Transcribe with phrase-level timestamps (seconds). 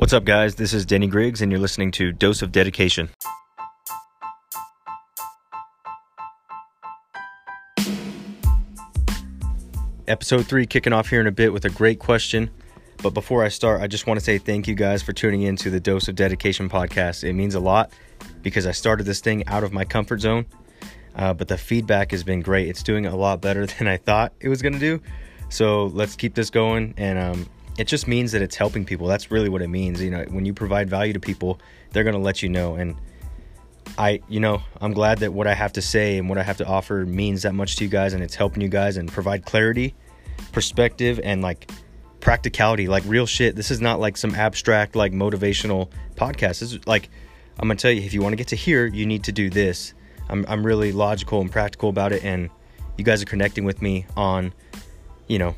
[0.00, 0.54] What's up, guys?
[0.54, 3.10] This is Denny Griggs, and you're listening to Dose of Dedication.
[10.08, 12.50] Episode 3 kicking off here in a bit with a great question.
[13.02, 15.56] But before I start, I just want to say thank you guys for tuning in
[15.56, 17.22] to the Dose of Dedication podcast.
[17.22, 17.92] It means a lot
[18.40, 20.46] because I started this thing out of my comfort zone,
[21.14, 22.68] uh, but the feedback has been great.
[22.68, 25.02] It's doing a lot better than I thought it was going to do.
[25.50, 26.94] So let's keep this going.
[26.96, 27.46] And um,
[27.80, 29.06] it just means that it's helping people.
[29.06, 30.02] That's really what it means.
[30.02, 31.58] You know, when you provide value to people,
[31.92, 32.74] they're going to let you know.
[32.74, 32.94] And
[33.96, 36.58] I, you know, I'm glad that what I have to say and what I have
[36.58, 39.46] to offer means that much to you guys and it's helping you guys and provide
[39.46, 39.94] clarity,
[40.52, 41.70] perspective, and like
[42.20, 43.56] practicality, like real shit.
[43.56, 46.60] This is not like some abstract, like motivational podcast.
[46.60, 47.08] This is like,
[47.58, 49.48] I'm gonna tell you, if you want to get to here, you need to do
[49.48, 49.94] this.
[50.28, 52.50] I'm, I'm really logical and practical about it, and
[52.98, 54.52] you guys are connecting with me on,
[55.28, 55.56] you know,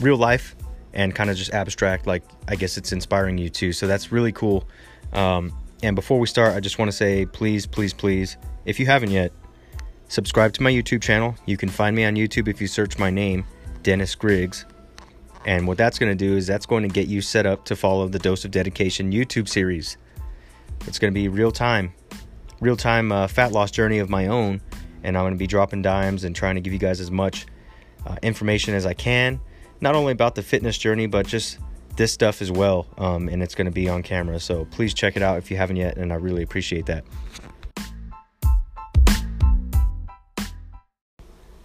[0.00, 0.56] real life
[0.92, 2.06] and kind of just abstract.
[2.06, 3.72] Like, I guess it's inspiring you too.
[3.72, 4.66] So that's really cool.
[5.12, 8.86] Um, and before we start, I just want to say, please, please, please, if you
[8.86, 9.32] haven't yet,
[10.08, 11.34] subscribe to my YouTube channel.
[11.46, 13.44] You can find me on YouTube if you search my name,
[13.82, 14.66] Dennis Griggs.
[15.46, 17.76] And what that's going to do is that's going to get you set up to
[17.76, 19.96] follow the Dose of Dedication YouTube series.
[20.86, 21.94] It's going to be real time,
[22.60, 24.60] real time uh, fat loss journey of my own.
[25.02, 27.46] And I'm going to be dropping dimes and trying to give you guys as much
[28.06, 29.40] uh, information as I can,
[29.80, 31.58] not only about the fitness journey, but just
[31.96, 32.86] this stuff as well.
[32.98, 34.40] Um, and it's going to be on camera.
[34.40, 35.96] So please check it out if you haven't yet.
[35.96, 37.04] And I really appreciate that.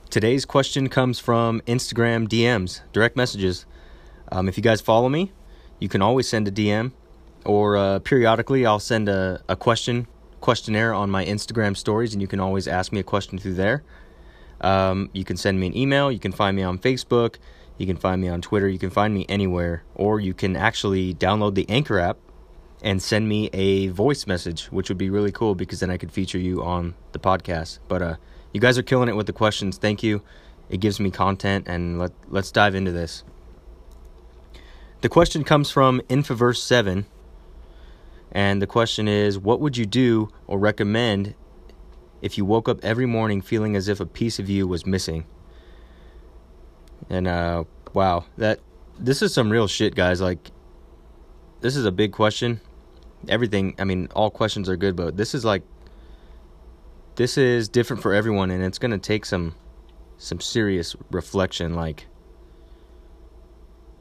[0.09, 3.66] Today's question comes from Instagram DMs, direct messages.
[4.31, 5.33] Um, if you guys follow me,
[5.79, 6.94] you can always send a DM,
[7.44, 10.07] or uh, periodically I'll send a, a question
[10.39, 13.83] questionnaire on my Instagram stories, and you can always ask me a question through there.
[14.61, 16.09] Um, you can send me an email.
[16.09, 17.35] You can find me on Facebook.
[17.78, 18.70] You can find me on Twitter.
[18.70, 22.18] You can find me anywhere, or you can actually download the Anchor app
[22.81, 26.12] and send me a voice message, which would be really cool because then I could
[26.12, 27.80] feature you on the podcast.
[27.88, 28.16] But uh,
[28.53, 29.78] you guys are killing it with the questions.
[29.78, 30.22] Thank you.
[30.69, 33.24] It gives me content, and let let's dive into this.
[35.02, 37.06] The question comes from Infoverse7,
[38.31, 41.35] and the question is What would you do or recommend
[42.22, 45.25] if you woke up every morning feeling as if a piece of you was missing?
[47.09, 48.59] And uh, wow, that
[48.99, 50.21] this is some real shit, guys.
[50.21, 50.51] Like,
[51.61, 52.61] this is a big question.
[53.27, 55.63] Everything, I mean, all questions are good, but this is like,
[57.16, 59.55] this is different for everyone, and it's gonna take some,
[60.17, 61.75] some serious reflection.
[61.75, 62.07] Like,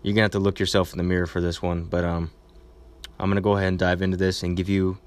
[0.02, 1.84] you're gonna have to look yourself in the mirror for this one.
[1.84, 2.30] But um,
[3.18, 4.98] I'm gonna go ahead and dive into this and give you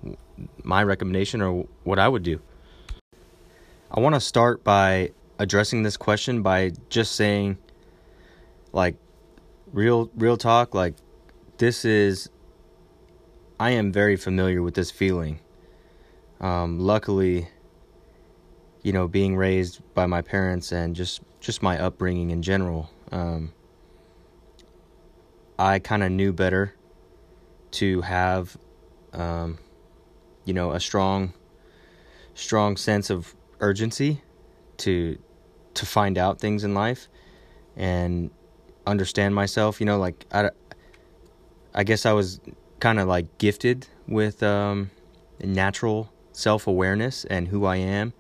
[0.63, 2.41] my recommendation or what I would do.
[3.89, 7.57] I want to start by addressing this question by just saying,
[8.71, 8.95] like,
[9.71, 10.73] real real talk.
[10.73, 10.95] Like,
[11.57, 12.29] this is.
[13.59, 15.39] I am very familiar with this feeling.
[16.39, 17.47] Um, luckily,
[18.83, 22.89] you know, being raised by my parents and just just my upbringing in general.
[23.11, 23.53] Um,
[25.57, 26.75] I kind of knew better
[27.71, 28.57] to have,
[29.13, 29.57] um,
[30.45, 31.33] you know, a strong,
[32.35, 34.21] strong sense of urgency
[34.77, 35.17] to
[35.73, 37.07] to find out things in life
[37.75, 38.31] and
[38.87, 39.79] understand myself.
[39.79, 40.49] You know, like I,
[41.73, 42.39] I guess I was
[42.79, 44.89] kind of like gifted with um,
[45.43, 48.13] natural self awareness and who I am,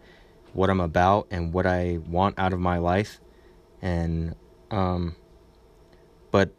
[0.53, 3.19] what I'm about, and what I want out of my life,
[3.81, 4.35] and
[4.69, 5.15] um,
[6.31, 6.51] but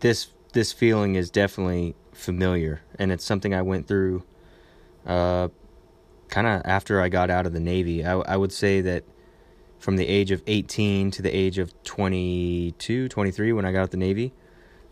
[0.00, 4.24] this this feeling is definitely familiar, and it's something I went through,
[5.06, 5.48] uh,
[6.28, 8.04] kind of after I got out of the Navy.
[8.04, 9.04] I I would say that
[9.80, 13.90] from the age of 18 to the age of 22, 23 when I got out
[13.90, 14.32] the Navy,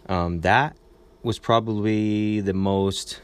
[0.09, 0.77] um, that
[1.23, 3.21] was probably the most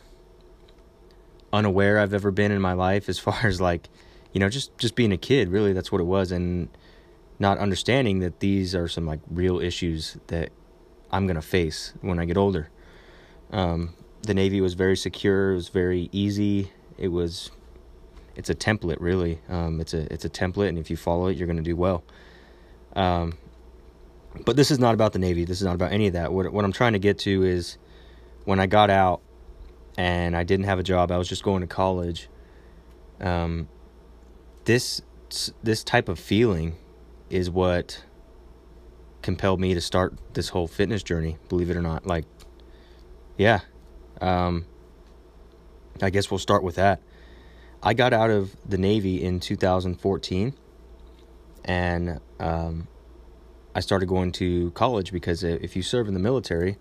[1.53, 3.89] unaware I've ever been in my life as far as like,
[4.33, 5.49] you know, just just being a kid.
[5.49, 6.69] Really, that's what it was, and
[7.39, 10.51] not understanding that these are some like real issues that
[11.11, 12.69] I'm gonna face when I get older.
[13.53, 15.53] Um, the Navy was very secure.
[15.53, 16.73] It was very easy.
[16.99, 17.51] It was,
[18.37, 19.41] it's a template really.
[19.49, 22.05] Um, it's a it's a template, and if you follow it, you're gonna do well.
[22.95, 23.39] Um,
[24.45, 25.45] but this is not about the Navy.
[25.45, 26.33] This is not about any of that.
[26.33, 27.79] What what I'm trying to get to is
[28.45, 29.21] when I got out
[29.97, 31.11] and I didn't have a job.
[31.11, 32.29] I was just going to college.
[33.21, 33.69] Um,
[34.65, 35.03] this
[35.63, 36.77] this type of feeling
[37.31, 38.05] is what
[39.23, 42.07] compelled me to start this whole fitness journey, believe it or not.
[42.07, 42.25] Like,
[43.39, 43.61] yeah.
[44.21, 44.67] Um,
[46.03, 47.01] I guess we'll start with that.
[47.87, 50.55] I got out of the Navy in 2014
[51.67, 52.89] and um,
[53.75, 56.79] I started going to college because if you serve in the military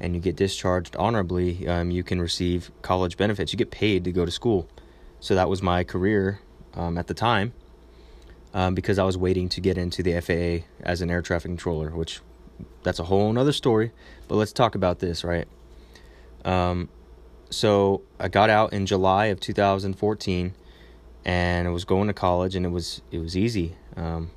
[0.00, 3.52] and you get discharged honorably, um, you can receive college benefits.
[3.52, 4.68] You get paid to go to school.
[5.20, 6.40] So that was my career
[6.74, 7.52] um, at the time
[8.52, 11.90] um, because I was waiting to get into the FAA as an air traffic controller,
[11.90, 12.22] which
[12.82, 13.92] that's a whole other story.
[14.26, 15.46] But let's talk about this, right?
[17.50, 20.54] So I got out in July of 2014,
[21.24, 23.74] and I was going to college, and it was it was easy.
[23.96, 24.30] Um,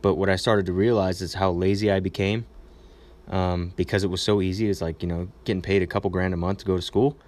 [0.00, 2.46] but what I started to realize is how lazy I became
[3.28, 4.68] um, because it was so easy.
[4.70, 7.18] It's like you know getting paid a couple grand a month to go to school,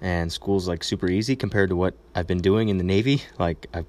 [0.00, 3.22] and school's like super easy compared to what I've been doing in the Navy.
[3.36, 3.84] Like I,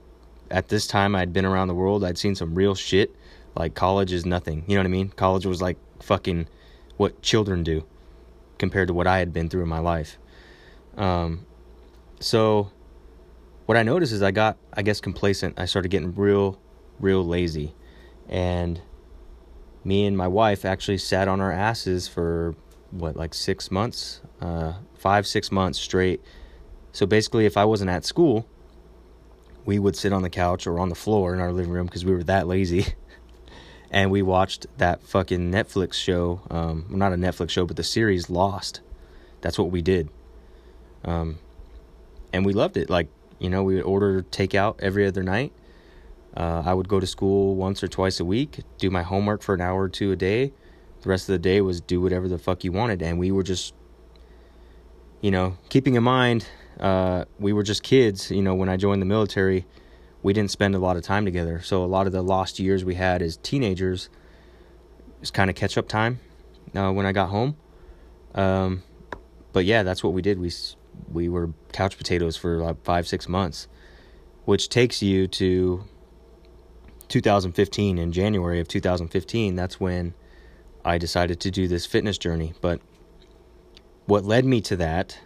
[0.50, 2.04] at this time, I'd been around the world.
[2.04, 3.16] I'd seen some real shit.
[3.56, 4.64] Like college is nothing.
[4.66, 5.10] You know what I mean?
[5.10, 6.48] College was like fucking
[6.98, 7.86] what children do
[8.62, 10.20] compared to what I had been through in my life.
[10.96, 11.48] Um,
[12.20, 12.72] so
[13.66, 15.60] what I noticed is I got, I guess, complacent.
[15.60, 16.60] I started getting real,
[17.00, 17.74] real lazy,
[18.30, 18.80] and
[19.84, 22.54] me and my wife actually sat on our asses for
[22.92, 26.22] what, like six months, uh, five, six months straight.
[26.92, 28.46] So basically, if I wasn't at school,
[29.66, 32.06] we would sit on the couch or on the floor in our living room because
[32.06, 32.86] we were that lazy.
[33.92, 36.42] and we watched that fucking Netflix show.
[36.50, 38.80] Um, not a Netflix show, but the series Lost.
[39.42, 40.10] That's what we did.
[41.04, 41.40] Um,
[42.32, 42.90] and we loved it.
[42.90, 45.52] Like, you know, we would order takeout every other night.
[46.36, 49.54] Uh, I would go to school once or twice a week, do my homework for
[49.54, 50.54] an hour or two a day.
[51.02, 53.02] The rest of the day was do whatever the fuck you wanted.
[53.02, 53.74] And we were just,
[55.20, 56.48] you know, keeping in mind,
[56.80, 58.32] uh, we were just kids.
[58.32, 59.66] You know, when I joined the military,
[60.24, 61.62] we didn't spend a lot of time together.
[61.62, 64.10] So a lot of the lost years we had as teenagers
[65.20, 66.20] was kind of catch up time
[66.76, 67.58] uh, when I got home.
[68.36, 68.84] Um,
[69.54, 70.40] but yeah, that's what we did.
[70.40, 70.52] We
[71.12, 73.68] we were couch potatoes for like five six months,
[74.46, 75.84] which takes you to
[77.10, 77.98] 2015.
[77.98, 80.14] In January of 2015, that's when
[80.86, 82.54] I decided to do this fitness journey.
[82.62, 82.82] But
[84.06, 85.20] what led me to that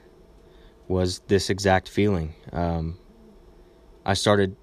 [0.88, 2.34] was this exact feeling.
[2.52, 2.98] Um,
[4.06, 4.56] I started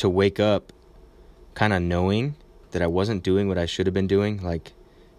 [0.00, 0.72] to wake up
[1.52, 2.34] kind of knowing
[2.70, 4.42] that I wasn't doing what I should have been doing.
[4.42, 4.72] Like,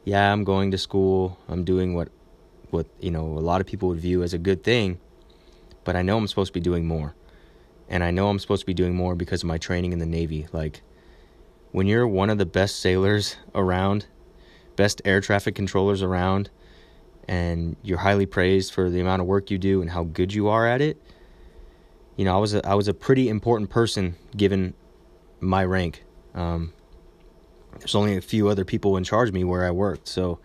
[0.06, 1.38] yeah, I'm going to school.
[1.48, 2.10] I'm doing what,
[2.72, 4.98] what you know, a lot of people would view as a good thing,
[5.84, 7.14] but I know I'm supposed to be doing more,
[7.90, 10.08] and I know I'm supposed to be doing more because of my training in the
[10.08, 10.48] Navy.
[10.52, 10.82] Like,
[11.72, 14.08] when you're one of the best sailors around,
[14.78, 16.50] best air traffic controllers around,
[17.28, 20.48] and you're highly praised for the amount of work you do and how good you
[20.48, 21.00] are at it
[22.22, 24.76] you know, I was a, I was a pretty important person given
[25.40, 26.04] my rank.
[26.36, 26.72] Um,
[27.80, 30.38] there's only a few other people in charge of me where I worked, so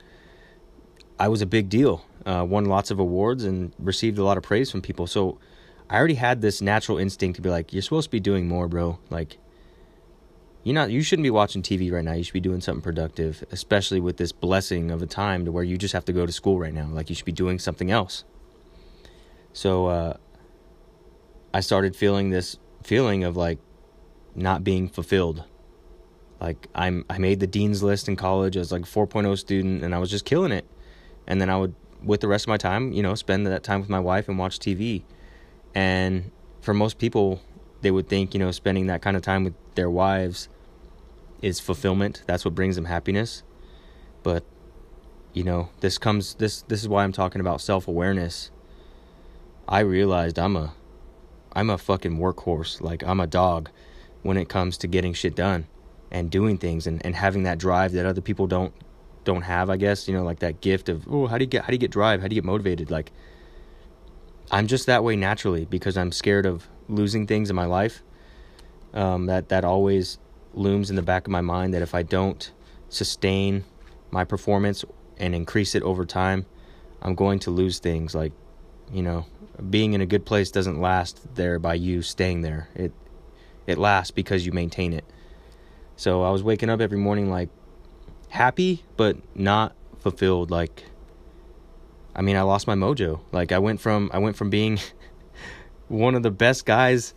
[1.21, 2.03] I was a big deal.
[2.25, 5.07] Uh, won lots of awards and received a lot of praise from people.
[5.07, 5.39] So
[5.91, 8.69] I already had this natural instinct to be like, "You're supposed to be doing more,
[8.69, 8.99] bro.
[9.11, 9.37] Like,
[10.65, 10.91] you're not.
[10.91, 12.15] You shouldn't be watching TV right now.
[12.15, 15.63] You should be doing something productive, especially with this blessing of a time to where
[15.63, 16.89] you just have to go to school right now.
[16.91, 18.25] Like, you should be doing something else."
[19.53, 20.17] So uh,
[21.57, 23.59] I started feeling this feeling of like
[24.35, 25.43] not being fulfilled.
[26.39, 29.99] Like I'm I made the dean's list in college as like 4.0 student and I
[29.99, 30.67] was just killing it.
[31.27, 33.81] And then I would with the rest of my time, you know, spend that time
[33.81, 35.05] with my wife and watch TV.
[35.75, 36.31] And
[36.61, 37.41] for most people,
[37.81, 40.51] they would think, you know, spending that kind of time with their wives
[41.41, 42.23] is fulfillment.
[42.27, 43.45] That's what brings them happiness.
[44.23, 44.45] But
[45.33, 48.51] you know, this comes this this is why I'm talking about self-awareness.
[49.67, 50.75] I realized I'm a
[51.57, 52.83] I'm a fucking workhorse.
[52.83, 53.71] Like I'm a dog
[54.23, 55.67] when it comes to getting shit done
[56.11, 58.75] and doing things and, and having that drive that other people don't
[59.25, 61.63] don't have, I guess, you know, like that gift of, oh, how do you get
[61.63, 62.21] how do you get drive?
[62.21, 62.91] How do you get motivated?
[62.91, 63.11] Like
[64.51, 68.03] I'm just that way naturally because I'm scared of losing things in my life.
[68.93, 70.19] Um, that that always
[70.53, 72.53] looms in the back of my mind that if I don't
[72.91, 73.65] sustain
[74.11, 74.85] my performance
[75.17, 76.45] and increase it over time,
[77.01, 78.33] I'm going to lose things like,
[78.93, 79.27] you know,
[79.71, 82.69] being in a good place doesn't last there by you staying there.
[82.75, 82.93] It
[83.67, 85.05] it lasts because you maintain it.
[85.97, 87.49] So I was waking up every morning like
[88.29, 90.85] happy but not fulfilled like
[92.15, 93.21] I mean I lost my mojo.
[93.33, 94.79] Like I went from I went from being
[95.89, 97.15] one of the best guys,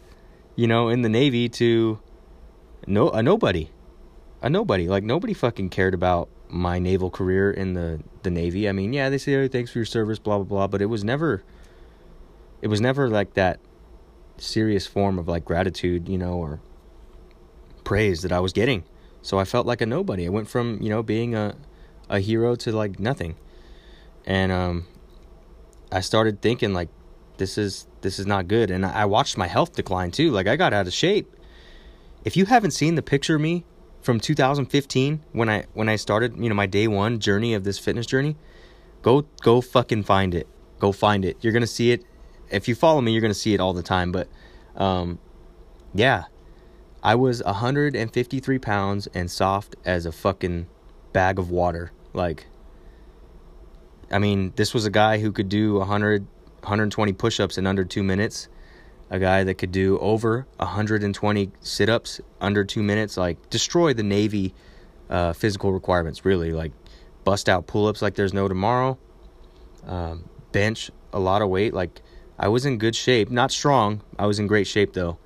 [0.55, 1.99] you know, in the Navy to
[2.87, 3.69] no a nobody.
[4.41, 4.87] A nobody.
[4.87, 8.69] Like nobody fucking cared about my naval career in the the Navy.
[8.69, 10.85] I mean, yeah, they say oh, thanks for your service, blah blah blah, but it
[10.85, 11.43] was never
[12.61, 13.59] it was never like that
[14.37, 16.61] serious form of like gratitude, you know, or
[17.83, 18.83] praise that I was getting.
[19.21, 20.25] So I felt like a nobody.
[20.25, 21.55] I went from, you know, being a
[22.09, 23.35] a hero to like nothing.
[24.25, 24.85] And um
[25.91, 26.89] I started thinking like
[27.37, 30.31] this is this is not good and I watched my health decline too.
[30.31, 31.33] Like I got out of shape.
[32.25, 33.63] If you haven't seen the picture of me
[34.01, 37.79] from 2015 when I when I started, you know, my day 1 journey of this
[37.79, 38.35] fitness journey,
[39.01, 40.47] Go go fucking find it.
[40.79, 41.37] Go find it.
[41.41, 42.03] You're gonna see it.
[42.51, 44.11] If you follow me, you're gonna see it all the time.
[44.11, 44.27] But
[44.75, 45.19] um,
[45.93, 46.25] yeah,
[47.01, 50.67] I was 153 pounds and soft as a fucking
[51.13, 51.91] bag of water.
[52.13, 52.47] Like,
[54.11, 56.23] I mean, this was a guy who could do 100,
[56.61, 58.49] 120 push-ups in under two minutes.
[59.11, 63.17] A guy that could do over 120 sit-ups under two minutes.
[63.17, 64.53] Like, destroy the Navy
[65.09, 66.25] uh, physical requirements.
[66.25, 66.73] Really, like,
[67.23, 68.97] bust out pull-ups like there's no tomorrow.
[69.85, 71.73] Um, bench a lot of weight.
[71.73, 72.01] Like,
[72.39, 73.29] I was in good shape.
[73.29, 74.01] Not strong.
[74.17, 75.17] I was in great shape though.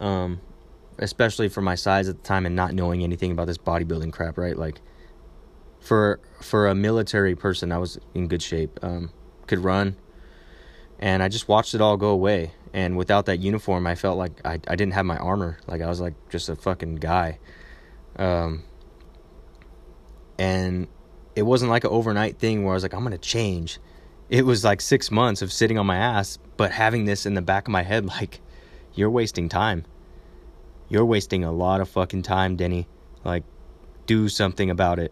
[0.00, 0.40] Um,
[0.98, 4.38] especially for my size at the time and not knowing anything about this bodybuilding crap,
[4.38, 4.56] right?
[4.56, 4.80] Like
[5.80, 8.78] for for a military person, I was in good shape.
[8.82, 9.10] Um,
[9.46, 9.96] could run,
[10.98, 12.52] and I just watched it all go away.
[12.72, 15.58] And without that uniform, I felt like I I didn't have my armor.
[15.66, 17.38] Like I was like just a fucking guy.
[18.16, 18.62] Um,
[20.38, 20.86] and
[21.34, 23.78] it wasn't like an overnight thing where I was like I'm gonna change.
[24.32, 27.42] It was like six months of sitting on my ass, but having this in the
[27.42, 28.40] back of my head, like
[28.94, 29.84] you're wasting time
[30.92, 32.86] you're wasting a lot of fucking time, Denny.
[33.24, 33.44] Like,
[34.04, 35.10] do something about it.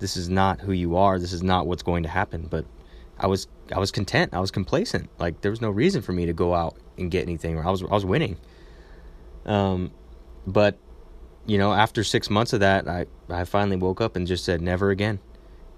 [0.00, 1.16] This is not who you are.
[1.20, 2.48] This is not what's going to happen.
[2.50, 2.64] But
[3.20, 4.34] I was I was content.
[4.34, 5.08] I was complacent.
[5.20, 7.56] Like there was no reason for me to go out and get anything.
[7.56, 8.36] I was I was winning.
[9.46, 9.92] Um,
[10.44, 10.76] but
[11.46, 14.60] you know, after six months of that, I I finally woke up and just said
[14.60, 15.20] never again,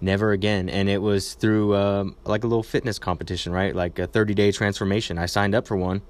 [0.05, 0.69] never again.
[0.69, 3.75] And it was through um, like a little fitness competition, right?
[3.75, 5.19] Like a 30 day transformation.
[5.19, 6.03] I signed up for one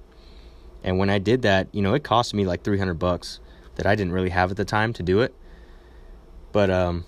[0.85, 3.41] and when I did that, you know, it cost me like 300 bucks
[3.77, 5.35] that I didn't really have at the time to do it.
[6.53, 7.07] But um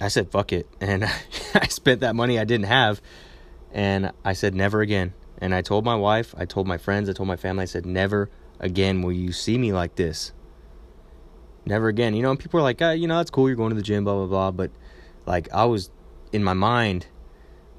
[0.00, 1.04] I said fuck it and
[1.54, 3.00] I spent that money I didn't have
[3.72, 5.14] and I said never again.
[5.42, 7.86] And I told my wife, I told my friends, I told my family, I said
[7.86, 10.32] never again will you see me like this.
[11.64, 12.14] Never again.
[12.14, 13.82] You know, and people are like, oh, you know, that's cool, you're going to the
[13.82, 14.72] gym, blah blah blah, but
[15.30, 15.90] like I was
[16.32, 17.06] in my mind,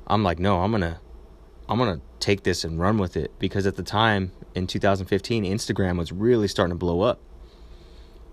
[0.07, 1.01] I'm like, no, I'm gonna
[1.67, 5.97] I'm gonna take this and run with it because at the time in 2015, Instagram
[5.97, 7.19] was really starting to blow up.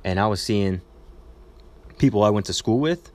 [0.04, 0.82] And I was seeing
[1.98, 3.10] people I went to school with,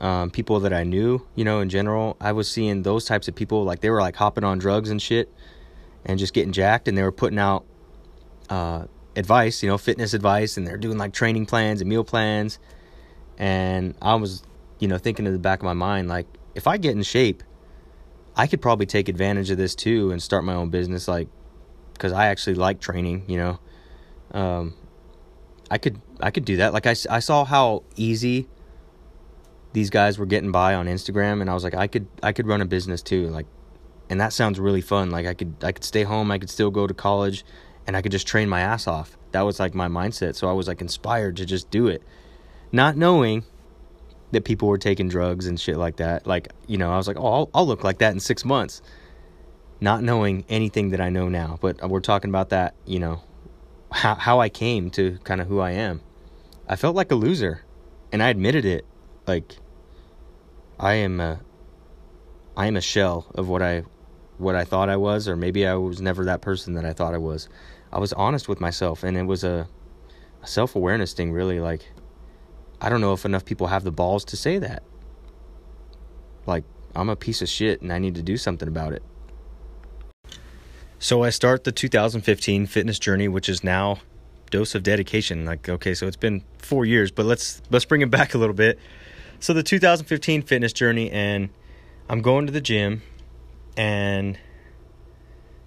[0.00, 2.16] um, people that I knew, you know, in general.
[2.20, 5.02] I was seeing those types of people, like they were like hopping on drugs and
[5.02, 5.34] shit
[6.04, 6.86] and just getting jacked.
[6.86, 7.64] And they were putting out
[8.48, 8.84] uh,
[9.16, 10.56] advice, you know, fitness advice.
[10.56, 12.60] And they're doing like training plans and meal plans.
[13.36, 14.44] And I was,
[14.78, 17.42] you know, thinking in the back of my mind, like, if I get in shape,
[18.36, 21.08] I could probably take advantage of this too and start my own business.
[21.08, 21.28] Like,
[21.92, 23.58] because I actually like training, you know.
[24.32, 24.74] Um,
[25.70, 26.72] I could I could do that.
[26.72, 28.48] Like I, I saw how easy
[29.72, 32.46] these guys were getting by on Instagram, and I was like, I could I could
[32.46, 33.28] run a business too.
[33.28, 33.46] Like,
[34.10, 35.10] and that sounds really fun.
[35.10, 37.44] Like I could I could stay home, I could still go to college,
[37.86, 39.16] and I could just train my ass off.
[39.32, 40.34] That was like my mindset.
[40.34, 42.02] So I was like inspired to just do it,
[42.72, 43.44] not knowing
[44.34, 46.26] that people were taking drugs and shit like that.
[46.26, 48.82] Like you know, I was like, oh, I'll, I'll look like that in six months
[49.80, 51.58] not knowing anything that I know now.
[51.60, 53.22] But we're talking about that, you know,
[53.92, 56.00] how how I came to kind of who I am.
[56.68, 57.62] I felt like a loser,
[58.10, 58.84] and I admitted it.
[59.26, 59.56] Like
[60.80, 61.40] I am a
[62.56, 63.84] I am a shell of what I
[64.38, 67.14] what I thought I was, or maybe I was never that person that I thought
[67.14, 67.48] I was.
[67.92, 69.68] I was honest with myself, and it was a,
[70.42, 71.30] a self awareness thing.
[71.30, 71.86] Really, like
[72.80, 74.82] I don't know if enough people have the balls to say that.
[76.46, 76.64] Like
[76.94, 79.02] I'm a piece of shit, and I need to do something about it.
[80.98, 83.98] So I start the 2015 fitness journey, which is now
[84.50, 85.44] dose of dedication.
[85.44, 88.54] Like, okay, so it's been four years, but let's let's bring it back a little
[88.54, 88.78] bit.
[89.40, 91.50] So the 2015 fitness journey, and
[92.08, 93.02] I'm going to the gym,
[93.76, 94.38] and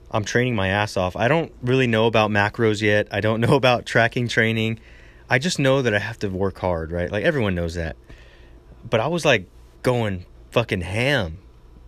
[0.10, 1.16] I'm training my ass off.
[1.16, 3.08] I don't really know about macros yet.
[3.12, 4.80] I don't know about tracking training.
[5.29, 7.12] I just know that I have to work hard, right?
[7.12, 7.98] Like everyone knows that.
[8.89, 9.48] But I was like
[9.84, 11.39] going fucking ham.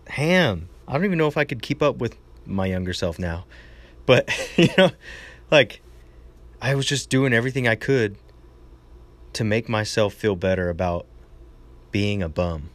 [0.08, 0.68] Ham.
[0.86, 3.46] I don't even know if I could keep up with my younger self now.
[4.06, 4.90] But, you know,
[5.50, 5.80] like
[6.60, 8.16] I was just doing everything I could
[9.32, 11.06] to make myself feel better about
[11.92, 12.70] being a bum.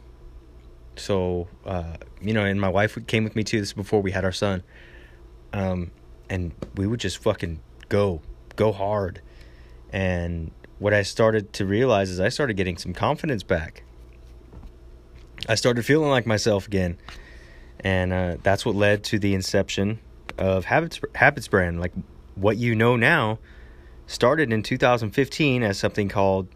[0.96, 3.60] So, uh, you know, and my wife came with me too.
[3.60, 4.62] This before we had our son.
[5.52, 5.90] Um,
[6.28, 8.22] and we would just fucking go,
[8.56, 9.20] go hard.
[9.96, 13.82] And what I started to realize is I started getting some confidence back.
[15.48, 16.98] I started feeling like myself again
[17.80, 20.00] and uh, that's what led to the inception
[20.38, 21.80] of Habits Habits Brand.
[21.80, 21.92] Like
[22.34, 23.38] what you know now
[24.06, 26.48] started in 2015 as something called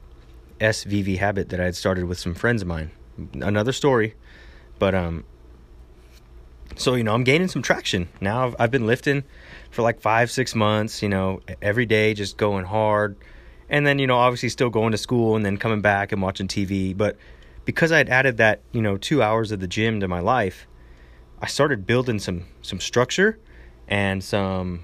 [0.61, 2.91] SVV Habit that I had started with some friends of mine.
[3.35, 4.15] Another story,
[4.79, 5.25] but um,
[6.77, 8.47] so you know I'm gaining some traction now.
[8.47, 9.25] I've, I've been lifting
[9.71, 11.03] for like five six months.
[11.03, 13.17] You know every day just going hard,
[13.71, 16.49] and then you know obviously still going to school and then coming back and watching
[16.49, 17.17] TV, but
[17.65, 20.67] because I had added that, you know, two hours of the gym to my life,
[21.41, 23.39] I started building some some structure
[23.89, 24.83] and some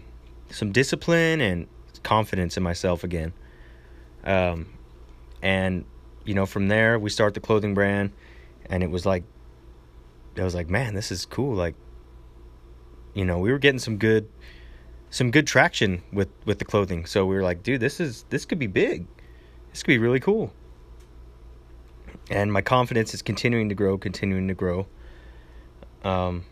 [0.51, 1.67] some discipline and
[2.03, 3.33] confidence in myself again.
[4.25, 4.73] Um,
[5.43, 5.85] and
[6.25, 8.13] you know, from there we start the clothing brand,
[8.67, 9.25] and it was like,
[10.37, 11.55] I was like, man, this is cool.
[11.55, 11.75] Like,
[13.15, 14.29] you know, we were getting some good,
[15.11, 17.07] some good traction with with the clothing.
[17.07, 19.07] So we were like, dude, this is this could be big.
[19.71, 20.53] This could be really cool.
[22.31, 24.87] And my confidence is continuing to grow, continuing to grow.
[26.03, 26.45] Um,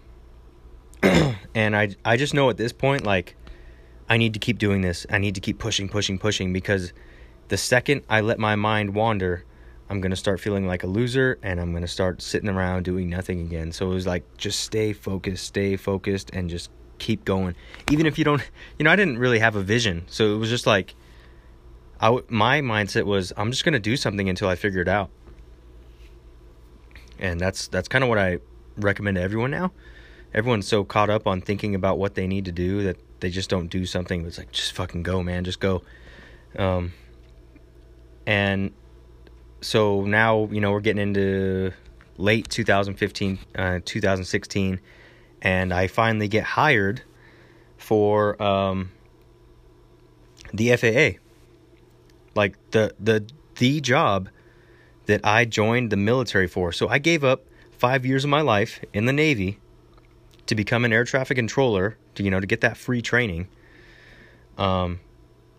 [1.03, 3.37] and I I just know at this point like
[4.09, 5.07] I need to keep doing this.
[5.11, 6.93] I need to keep pushing, pushing, pushing because
[7.49, 9.45] the second I let my mind wander,
[9.89, 12.85] I'm going to start feeling like a loser and I'm going to start sitting around
[12.85, 13.73] doing nothing again.
[13.73, 17.55] So it was like just stay focused, stay focused and just keep going.
[17.91, 18.43] Even if you don't,
[18.79, 20.05] you know, I didn't really have a vision.
[20.07, 20.95] So it was just like
[22.01, 25.11] I my mindset was I'm just going to do something until I figure it out.
[27.19, 28.39] And that's that's kind of what I
[28.77, 29.73] recommend to everyone now.
[30.33, 33.49] Everyone's so caught up on thinking about what they need to do that they just
[33.49, 34.27] don't do something.
[34.27, 35.83] It's like just fucking go, man, just go.
[36.59, 36.93] Um,
[38.27, 38.73] and
[39.61, 41.73] so now you know we're getting into
[42.19, 44.81] late 2015, uh, 2016,
[45.45, 47.03] and I finally get hired
[47.77, 48.91] for um,
[50.53, 51.21] the FAA,
[52.35, 53.25] like the the
[53.57, 54.31] the job
[55.05, 56.73] that I joined the military for.
[56.73, 59.59] So I gave up five years of my life in the Navy
[60.47, 63.47] to become an air traffic controller to you know to get that free training
[64.57, 64.99] um,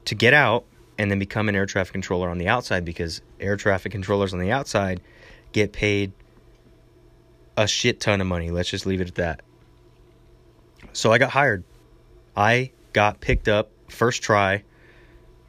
[0.06, 0.66] to get out
[0.98, 4.40] and then become an air traffic controller on the outside because air traffic controllers on
[4.40, 5.00] the outside
[5.52, 6.12] get paid
[7.58, 8.50] a shit ton of money.
[8.50, 9.42] Let's just leave it at that
[10.96, 11.64] so i got hired
[12.36, 14.64] i got picked up first try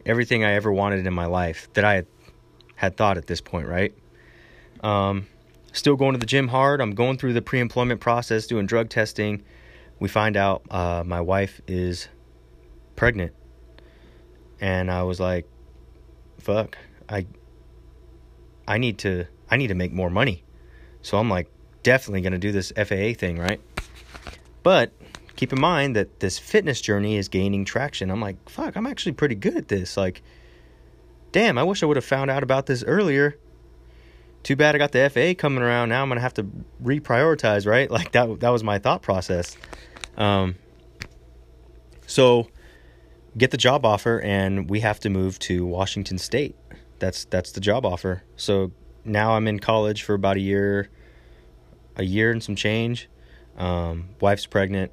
[0.05, 2.05] everything i ever wanted in my life that i
[2.75, 3.95] had, thought at this point right
[4.83, 5.27] um,
[5.73, 6.81] still going to the gym hard.
[6.81, 9.43] I'm going through the pre employment process, doing drug testing.
[9.99, 12.09] We find out uh, my wife is
[12.97, 13.33] pregnant.
[14.61, 15.47] And I was like,
[16.39, 16.79] fuck,
[17.09, 17.27] I
[18.67, 20.45] I need to I need to make more money.
[21.03, 21.49] So I'm like
[21.83, 23.61] definitely going to do this FAA thing, right?
[24.63, 24.93] But
[25.37, 28.11] keep in mind that this fitness journey is gaining traction.
[28.11, 29.97] I'm like, fuck, I'm actually pretty good at this.
[29.97, 30.23] Like
[31.33, 33.37] damn, I wish I would have found out about this earlier
[34.47, 35.89] too bad I got the FAA coming around.
[35.89, 36.47] Now I'm gonna have to
[36.81, 37.91] reprioritize, right?
[37.97, 39.57] Like that that was my thought process.
[40.17, 40.55] Um,
[42.07, 42.47] so
[43.37, 46.55] get the job offer, and we have to move to Washington State.
[47.01, 48.23] That's that's the job offer.
[48.37, 48.71] So
[49.05, 50.91] now I'm in college for about a year,
[51.97, 53.09] a year and some change.
[53.59, 54.93] Um, wife's pregnant,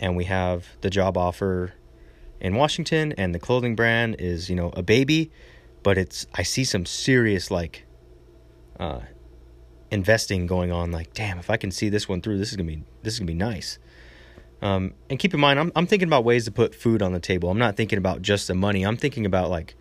[0.00, 1.74] and we have the job offer
[2.40, 5.30] in Washington, and the clothing brand is you know a baby,
[5.82, 7.84] but it's I see some serious like
[8.78, 9.00] uh,
[9.90, 10.92] investing going on.
[10.92, 13.20] Like, damn, if I can see this one through, this is gonna be this is
[13.20, 13.78] gonna be nice.
[14.62, 17.20] Um, and keep in mind, I'm I'm thinking about ways to put food on the
[17.20, 17.50] table.
[17.50, 18.84] I'm not thinking about just the money.
[18.84, 19.74] I'm thinking about like,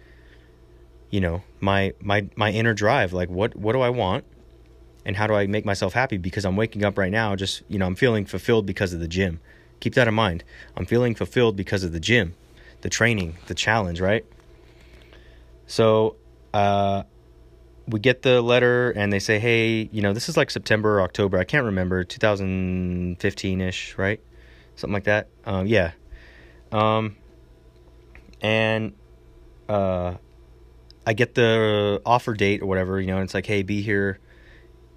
[1.09, 3.13] you know, my my my inner drive.
[3.13, 4.25] Like, what what do I want,
[5.05, 6.17] and how do I make myself happy?
[6.17, 9.07] Because I'm waking up right now, just you know, I'm feeling fulfilled because of the
[9.07, 9.39] gym.
[9.85, 10.43] Keep that in mind.
[10.75, 12.33] I'm feeling fulfilled because of the gym,
[12.81, 14.25] the training, the challenge, right?
[15.67, 16.15] So,
[16.55, 17.03] uh,
[17.87, 21.01] we get the letter and they say, hey, you know, this is like September or
[21.03, 21.37] October.
[21.37, 24.19] I can't remember, 2015 ish, right?
[24.75, 25.27] Something like that.
[25.45, 25.91] Um, yeah.
[26.71, 27.15] Um,
[28.41, 28.93] and
[29.69, 30.15] uh,
[31.05, 34.17] I get the offer date or whatever, you know, and it's like, hey, be here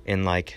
[0.07, 0.57] in like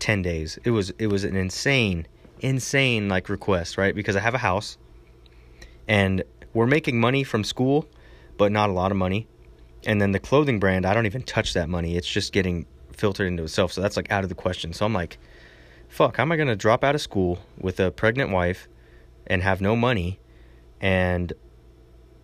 [0.00, 0.58] 10 days.
[0.64, 2.06] It was it was an insane,
[2.40, 3.94] insane like request, right?
[3.94, 4.78] Because I have a house
[5.86, 6.22] and
[6.54, 7.86] we're making money from school,
[8.36, 9.28] but not a lot of money
[9.86, 11.96] and then the clothing brand, I don't even touch that money.
[11.96, 13.72] It's just getting filtered into itself.
[13.72, 14.72] So that's like out of the question.
[14.72, 15.18] So I'm like,
[15.88, 18.68] fuck, how am I going to drop out of school with a pregnant wife
[19.26, 20.18] and have no money
[20.80, 21.32] and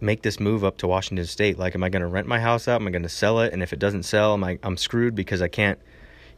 [0.00, 1.58] make this move up to Washington State?
[1.58, 2.80] Like, am I going to rent my house out?
[2.80, 3.52] Am I going to sell it?
[3.52, 5.78] And if it doesn't sell, am I, I'm screwed because I can't,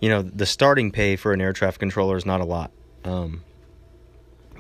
[0.00, 2.70] you know, the starting pay for an air traffic controller is not a lot.
[3.04, 3.42] Um,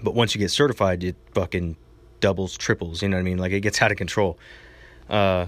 [0.02, 1.76] but once you get certified, it fucking
[2.20, 3.02] doubles, triples.
[3.02, 3.38] You know what I mean?
[3.38, 4.38] Like it gets out of control.
[5.08, 5.46] Uh,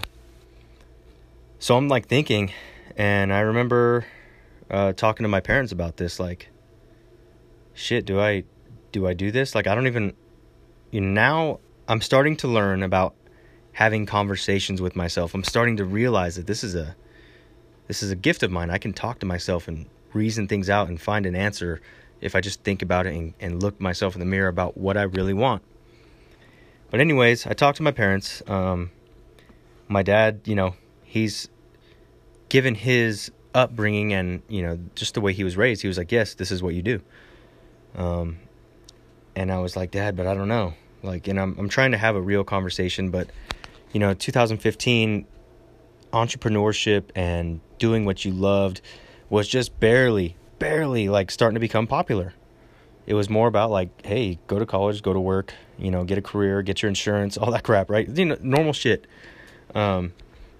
[1.58, 2.52] so I'm like thinking,
[2.96, 4.06] and I remember
[4.70, 6.20] uh, talking to my parents about this.
[6.20, 6.48] Like,
[7.74, 8.44] shit, do I
[8.92, 9.54] do I do this?
[9.54, 10.14] Like, I don't even.
[10.90, 13.14] You know, now I'm starting to learn about
[13.72, 15.34] having conversations with myself.
[15.34, 16.96] I'm starting to realize that this is a
[17.86, 18.70] this is a gift of mine.
[18.70, 21.80] I can talk to myself and reason things out and find an answer
[22.20, 24.96] if I just think about it and, and look myself in the mirror about what
[24.96, 25.62] I really want.
[26.90, 28.42] But anyways, I talked to my parents.
[28.46, 28.90] Um,
[29.88, 31.48] my dad, you know, he's
[32.48, 36.12] given his upbringing and you know just the way he was raised, he was like,
[36.12, 37.00] "Yes, this is what you do."
[37.94, 38.38] Um,
[39.36, 41.98] and I was like, "Dad, but I don't know." Like, and I'm I'm trying to
[41.98, 43.28] have a real conversation, but
[43.92, 45.26] you know, 2015
[46.12, 48.80] entrepreneurship and doing what you loved
[49.30, 52.34] was just barely, barely like starting to become popular.
[53.06, 56.18] It was more about like, hey, go to college, go to work, you know, get
[56.18, 58.08] a career, get your insurance, all that crap, right?
[58.08, 59.06] You know, normal shit.
[59.74, 60.12] Um,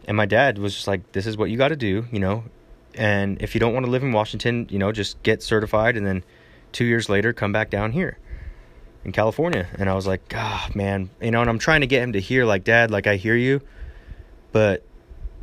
[0.06, 2.44] and my dad was just like, this is what you got to do, you know.
[2.94, 6.06] And if you don't want to live in Washington, you know, just get certified and
[6.06, 6.24] then
[6.72, 8.18] two years later come back down here
[9.04, 9.68] in California.
[9.78, 12.20] And I was like, ah, man, you know, and I'm trying to get him to
[12.20, 13.60] hear, like, Dad, like, I hear you,
[14.52, 14.82] but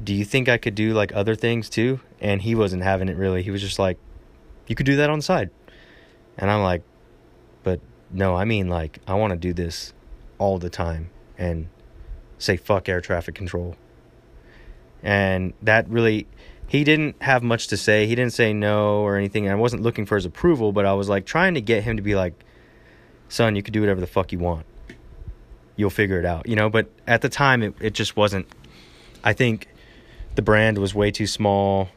[0.04, 2.00] do you think I could do like other things too?
[2.20, 3.44] And he wasn't having it really.
[3.44, 3.98] He was just like,
[4.68, 5.50] you could do that on the side.
[6.38, 6.84] And I'm like,
[7.64, 7.80] but
[8.12, 9.94] no, I mean, like, I want to do this
[10.38, 11.68] all the time and
[12.38, 13.76] say fuck air traffic control.
[15.02, 16.28] And that really,
[16.68, 18.08] he didn't have much to say.
[18.08, 19.50] He didn't say no or anything.
[19.50, 22.04] I wasn't looking for his approval, but I was like trying to get him to
[22.04, 22.34] be like,
[23.30, 24.66] son, you could do whatever the fuck you want.
[25.76, 26.70] You'll figure it out, you know?
[26.70, 28.48] But at the time, it, it just wasn't.
[29.24, 29.68] I think
[30.36, 31.90] the brand was way too small.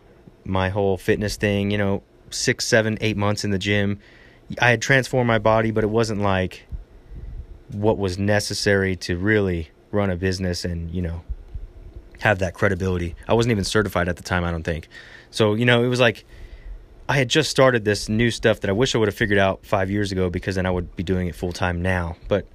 [0.44, 4.00] My whole fitness thing, you know, six, seven, eight months in the gym.
[4.60, 6.64] I had transformed my body, but it wasn't like
[7.72, 11.22] what was necessary to really run a business and, you know,
[12.20, 13.14] have that credibility.
[13.26, 14.88] I wasn't even certified at the time, I don't think.
[15.30, 16.24] So, you know, it was like
[17.08, 19.64] I had just started this new stuff that I wish I would have figured out
[19.64, 22.16] five years ago because then I would be doing it full time now.
[22.28, 22.46] But,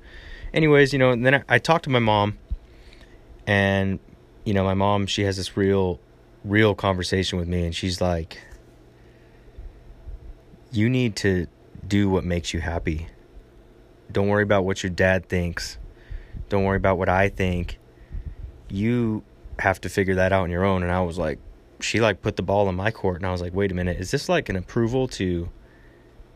[0.54, 2.38] anyways, you know, then I, I talked to my mom,
[3.48, 4.00] and,
[4.46, 6.00] you know, my mom, she has this real,
[6.44, 8.38] real conversation with me, and she's like,
[10.74, 11.48] you need to
[11.88, 13.08] do what makes you happy.
[14.12, 15.78] Don't worry about what your dad thinks.
[16.50, 17.80] Don't worry about what I think.
[18.70, 19.24] You
[19.60, 20.84] have to figure that out on your own.
[20.84, 21.40] And I was like,
[21.80, 23.98] she like put the ball in my court, and I was like, wait a minute,
[24.00, 25.50] is this like an approval to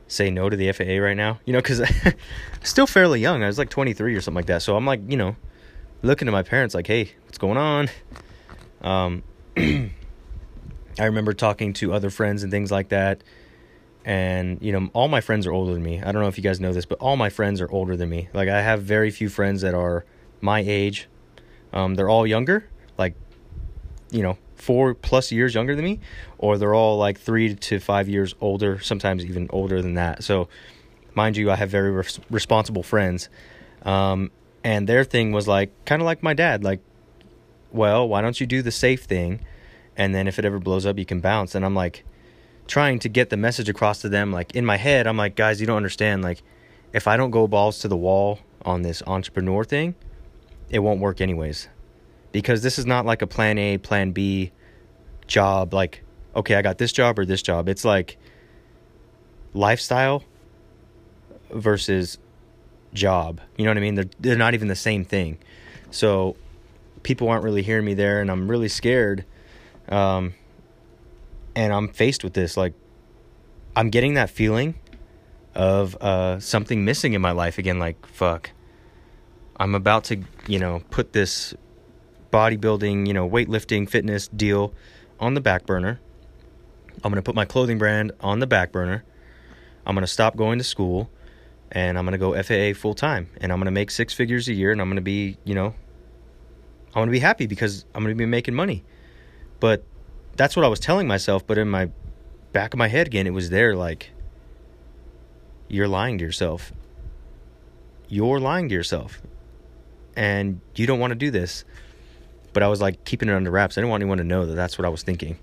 [0.07, 1.39] say no to the FAA right now?
[1.45, 1.81] You know, because
[2.63, 3.43] still fairly young.
[3.43, 4.61] I was like 23 or something like that.
[4.61, 5.35] So I'm like, you know,
[6.01, 7.89] looking at my parents like, hey, what's going on?
[8.81, 9.23] Um,
[9.57, 13.21] I remember talking to other friends and things like that.
[14.07, 16.01] And, you know, all my friends are older than me.
[16.01, 18.09] I don't know if you guys know this, but all my friends are older than
[18.09, 18.29] me.
[18.33, 20.05] Like, I have very few friends that are
[20.39, 21.09] my age.
[21.73, 23.15] Um, they're all younger, like,
[24.09, 25.99] you know, four plus years younger than me,
[26.37, 30.23] or they're all like three to five years older, sometimes even older than that.
[30.23, 30.47] So,
[31.13, 33.27] mind you, I have very res- responsible friends.
[33.83, 34.31] Um,
[34.63, 36.79] and their thing was like, kind of like my dad, like,
[37.73, 39.41] well, why don't you do the safe thing?
[39.97, 41.55] And then if it ever blows up, you can bounce.
[41.55, 42.05] And I'm like,
[42.67, 44.31] trying to get the message across to them.
[44.31, 46.21] Like, in my head, I'm like, guys, you don't understand.
[46.21, 46.43] Like,
[46.93, 49.95] if I don't go balls to the wall on this entrepreneur thing,
[50.69, 51.69] it won't work anyways
[52.31, 54.51] because this is not like a plan A, plan B
[55.27, 55.73] job.
[55.73, 56.03] Like,
[56.35, 57.69] okay, I got this job or this job.
[57.69, 58.17] It's like
[59.53, 60.23] lifestyle
[61.51, 62.17] versus
[62.93, 63.41] job.
[63.57, 63.95] You know what I mean?
[63.95, 65.37] They're they're not even the same thing.
[65.91, 66.35] So
[67.03, 69.25] people aren't really hearing me there, and I'm really scared.
[69.89, 70.33] Um,
[71.57, 72.55] and I'm faced with this.
[72.55, 72.75] Like,
[73.75, 74.75] I'm getting that feeling
[75.55, 77.79] of uh, something missing in my life again.
[77.79, 78.51] Like, fuck.
[79.59, 81.55] I'm about to, you know, put this
[82.31, 84.71] bodybuilding, you know, weightlifting, fitness deal
[85.19, 85.99] on the back burner.
[87.03, 89.03] I'm going to put my clothing brand on the back burner.
[89.83, 91.09] I'm going to stop going to school
[91.71, 94.47] and I'm going to go FAA full time and I'm going to make six figures
[94.47, 95.73] a year and I'm going to be, you know,
[96.89, 98.83] I'm going to be happy because I'm going to be making money.
[99.59, 99.83] But
[100.37, 101.89] that's what I was telling myself, but in my
[102.53, 104.11] back of my head again, it was there like
[105.67, 106.71] you're lying to yourself.
[108.07, 109.21] You're lying to yourself.
[110.15, 111.65] And you don't want to do this
[112.57, 113.77] but I was like keeping it under wraps.
[113.77, 115.37] I didn't want anyone to know that that's what I was thinking.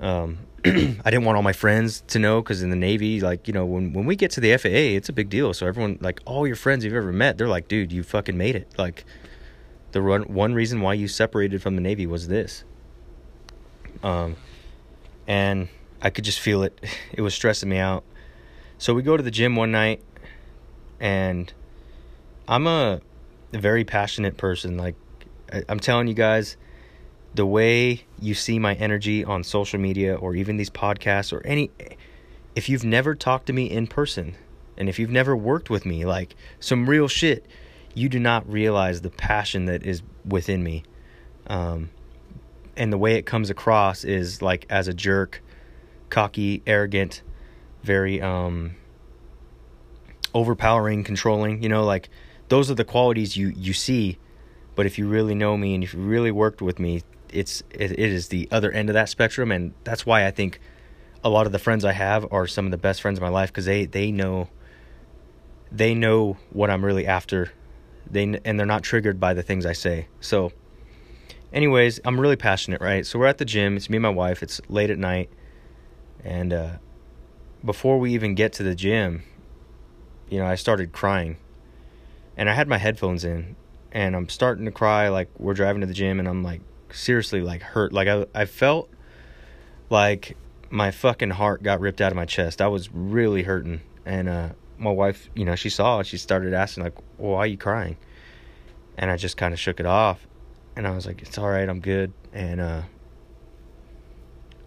[0.00, 0.70] Um, I
[1.04, 3.92] didn't want all my friends to know because in the Navy, like you know, when
[3.92, 5.54] when we get to the FAA, it's a big deal.
[5.54, 8.56] So everyone, like all your friends you've ever met, they're like, "Dude, you fucking made
[8.56, 9.04] it!" Like
[9.92, 12.64] the run, one reason why you separated from the Navy was this.
[14.02, 14.36] Um,
[15.26, 15.68] and
[16.02, 16.78] I could just feel it.
[17.12, 18.04] It was stressing me out.
[18.78, 20.02] So we go to the gym one night,
[20.98, 21.52] and
[22.48, 23.00] I'm a,
[23.52, 24.76] very passionate person.
[24.76, 24.94] Like
[25.68, 26.56] I'm telling you guys,
[27.34, 31.70] the way you see my energy on social media or even these podcasts or any,
[32.54, 34.36] if you've never talked to me in person
[34.76, 37.44] and if you've never worked with me, like some real shit,
[37.94, 40.84] you do not realize the passion that is within me.
[41.48, 41.90] Um,
[42.80, 45.42] and the way it comes across is like as a jerk,
[46.08, 47.20] cocky, arrogant,
[47.82, 48.74] very um,
[50.34, 51.62] overpowering, controlling.
[51.62, 52.08] You know, like
[52.48, 54.18] those are the qualities you you see.
[54.76, 57.92] But if you really know me and if you really worked with me, it's it,
[57.92, 59.52] it is the other end of that spectrum.
[59.52, 60.58] And that's why I think
[61.22, 63.28] a lot of the friends I have are some of the best friends of my
[63.28, 64.48] life because they they know
[65.70, 67.52] they know what I'm really after.
[68.10, 70.08] They and they're not triggered by the things I say.
[70.20, 70.52] So
[71.52, 73.06] anyways I'm really passionate right?
[73.06, 73.76] So we're at the gym.
[73.76, 74.42] It's me and my wife.
[74.42, 75.30] It's late at night.
[76.24, 76.70] And uh,
[77.64, 79.22] before we even get to the gym
[80.28, 81.36] you know I started crying.
[82.36, 83.56] And I had my headphones in.
[83.92, 85.08] And I'm starting to cry.
[85.08, 86.60] Like we're driving to the gym and I'm like
[86.92, 87.92] seriously like hurt.
[87.92, 88.90] Like I I felt
[89.88, 90.36] like
[90.70, 92.62] my fucking heart got ripped out of my chest.
[92.62, 93.80] I was really hurting.
[94.06, 96.02] And uh my wife, you know, she saw.
[96.02, 97.98] She started asking like, "Why are you crying?"
[98.96, 100.26] And I just kind of shook it off
[100.76, 101.68] and I was like, "It's all right.
[101.68, 102.82] I'm good." And uh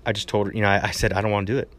[0.06, 1.72] I just told her, you know, I, I said I don't want to do it.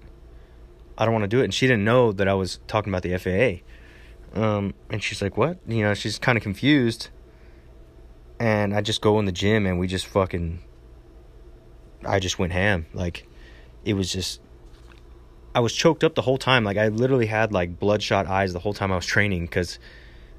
[0.96, 3.02] I don't want to do it, and she didn't know that I was talking about
[3.02, 3.64] the FAA.
[4.40, 7.08] Um, and she's like, "What?" You know, she's kind of confused
[8.38, 10.60] and I just go in the gym and we just fucking
[12.04, 12.86] I just went ham.
[12.92, 13.26] Like
[13.84, 14.40] it was just
[15.54, 16.64] I was choked up the whole time.
[16.64, 19.78] Like I literally had like bloodshot eyes the whole time I was training cuz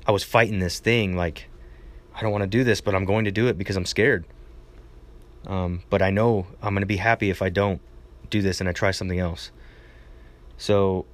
[0.05, 1.47] I was fighting this thing like
[2.15, 4.25] I don't want to do this, but I'm going to do it because I'm scared.
[5.45, 7.81] Um, but I know I'm going to be happy if I don't
[8.29, 9.51] do this and I try something else.
[10.57, 11.05] So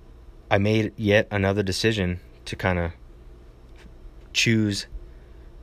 [0.49, 2.91] I made yet another decision to kind of
[4.33, 4.85] choose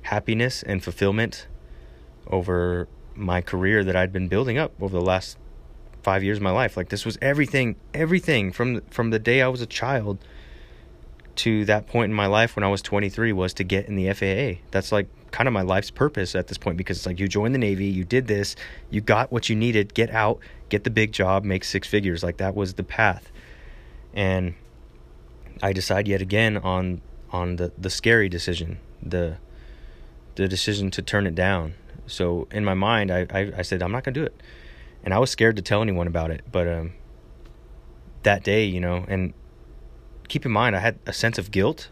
[0.02, 1.46] happiness and fulfillment
[2.26, 5.38] over my career that I'd been building up over the last
[6.02, 6.76] five years of my life.
[6.76, 10.18] Like this was everything, everything from from the day I was a child
[11.38, 14.12] to that point in my life when I was 23 was to get in the
[14.12, 14.60] FAA.
[14.70, 17.54] That's like kind of my life's purpose at this point because it's like you joined
[17.54, 18.56] the Navy, you did this,
[18.90, 22.22] you got what you needed, get out, get the big job, make six figures.
[22.22, 23.30] Like that was the path.
[24.12, 24.54] And
[25.62, 29.36] I decide yet again on on the the scary decision, the
[30.34, 31.74] the decision to turn it down.
[32.06, 34.42] So in my mind, I, I, I said, I'm not to do it.
[35.04, 36.42] And I was scared to tell anyone about it.
[36.50, 36.92] But um,
[38.22, 39.34] that day, you know, and
[40.28, 41.88] keep in mind, I had a sense of guilt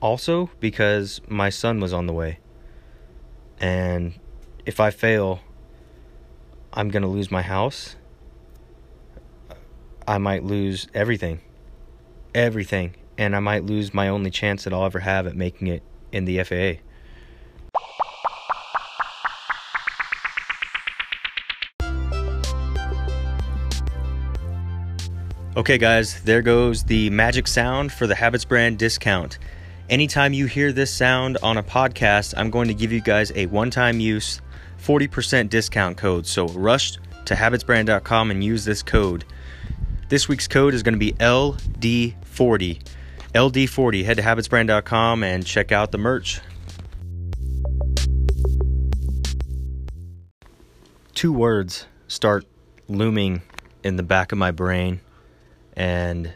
[0.00, 2.38] also because my son was on the way.
[3.58, 4.14] And
[4.66, 5.40] if I fail,
[6.72, 7.96] I'm going to lose my house.
[10.06, 11.40] I might lose everything.
[12.34, 12.96] Everything.
[13.16, 16.24] And I might lose my only chance that I'll ever have at making it in
[16.24, 16.82] the FAA.
[25.56, 29.38] Okay, guys, there goes the magic sound for the Habits brand discount.
[29.88, 33.46] Anytime you hear this sound on a podcast, I'm going to give you guys a
[33.46, 34.40] one time use
[34.82, 36.26] 40% discount code.
[36.26, 39.24] So rush to habitsbrand.com and use this code.
[40.08, 42.82] This week's code is going to be LD40.
[43.32, 44.04] LD40.
[44.04, 46.40] Head to habitsbrand.com and check out the merch.
[51.14, 52.44] Two words start
[52.88, 53.42] looming
[53.84, 55.00] in the back of my brain
[55.74, 56.32] and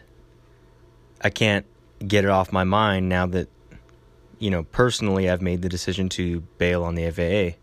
[1.20, 1.66] I can't
[2.06, 3.48] get it off my mind now that
[4.38, 7.58] you know personally I've made the decision to bail on the FAA.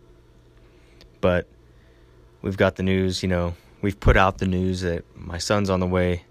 [1.21, 1.47] But
[2.41, 5.79] we've got the news, you know, we've put out the news that my son's on
[5.79, 6.23] the way.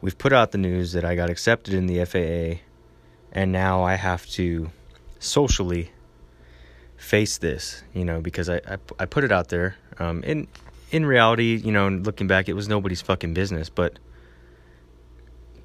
[0.00, 2.62] We've put out the news that I got accepted in the FAA
[3.32, 4.70] and now I have to
[5.18, 5.90] socially
[6.96, 9.76] face this, you know, because I I, I put it out there.
[9.98, 10.48] Um, in
[10.90, 13.98] in reality, you know, looking back, it was nobody's fucking business, but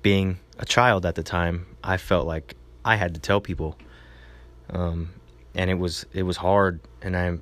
[0.01, 3.77] being a child at the time, I felt like I had to tell people,
[4.69, 5.13] um,
[5.55, 6.79] and it was it was hard.
[7.01, 7.37] And I,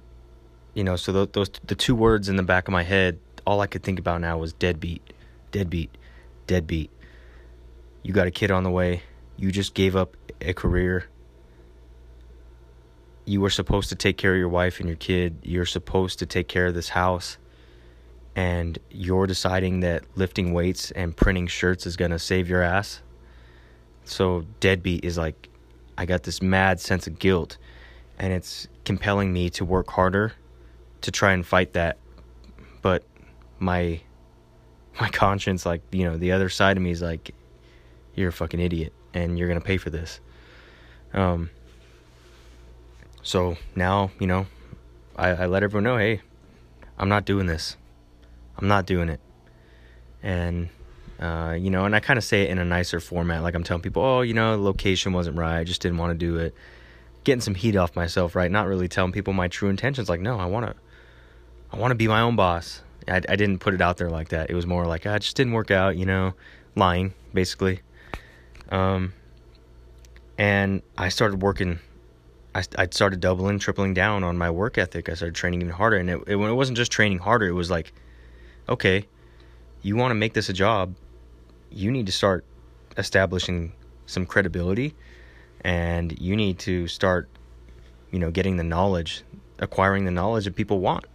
[0.73, 3.61] you know, so th- those the two words in the back of my head, all
[3.61, 5.13] I could think about now was deadbeat,
[5.51, 5.97] deadbeat,
[6.47, 6.91] deadbeat.
[8.03, 9.03] You got a kid on the way.
[9.37, 11.05] You just gave up a career.
[13.25, 15.37] You were supposed to take care of your wife and your kid.
[15.43, 17.37] You're supposed to take care of this house
[18.35, 23.01] and you're deciding that lifting weights and printing shirts is going to save your ass.
[24.05, 25.49] So deadbeat is like
[25.97, 27.57] I got this mad sense of guilt
[28.17, 30.33] and it's compelling me to work harder
[31.01, 31.97] to try and fight that.
[32.81, 33.03] But
[33.59, 34.01] my
[35.01, 37.33] my conscience like, you know, the other side of me is like
[38.15, 40.19] you're a fucking idiot and you're going to pay for this.
[41.13, 41.49] Um
[43.21, 44.47] so now, you know,
[45.15, 46.21] I, I let everyone know, hey,
[46.97, 47.75] I'm not doing this.
[48.59, 49.19] I'm not doing it.
[50.21, 50.69] And
[51.19, 53.63] uh, you know, and I kind of say it in a nicer format, like I'm
[53.63, 56.53] telling people, oh, you know, location wasn't right, I just didn't want to do it.
[57.25, 58.49] Getting some heat off myself, right?
[58.49, 60.07] Not really telling people my true intentions.
[60.07, 60.75] Like, no, I want to,
[61.71, 62.81] I want to be my own boss.
[63.07, 64.49] I, I didn't put it out there like that.
[64.49, 66.33] It was more like I just didn't work out, you know,
[66.75, 67.81] lying basically.
[68.69, 69.13] Um,
[70.37, 71.79] and I started working
[72.55, 75.09] I, I started doubling, tripling down on my work ethic.
[75.09, 75.97] I started training even harder.
[75.97, 77.93] And it, it, it wasn't just training harder, it was like,
[78.69, 79.05] okay,
[79.81, 80.95] you want to make this a job,
[81.71, 82.45] you need to start
[82.97, 83.73] establishing
[84.05, 84.95] some credibility
[85.61, 87.29] and you need to start,
[88.11, 89.23] you know, getting the knowledge,
[89.57, 91.05] acquiring the knowledge that people want.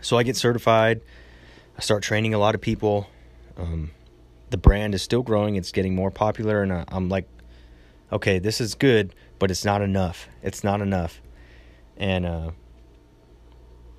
[0.00, 1.00] So I get certified.
[1.76, 3.08] I start training a lot of people.
[3.56, 3.90] Um,
[4.50, 5.56] the brand is still growing.
[5.56, 7.28] It's getting more popular, and I'm like,
[8.12, 10.28] okay, this is good, but it's not enough.
[10.42, 11.20] It's not enough.
[11.96, 12.50] And uh,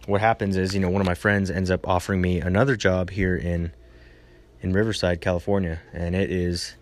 [0.06, 3.10] what happens is, you know, one of my friends ends up offering me another job
[3.12, 3.72] here in
[4.62, 6.76] in Riverside, California, and it is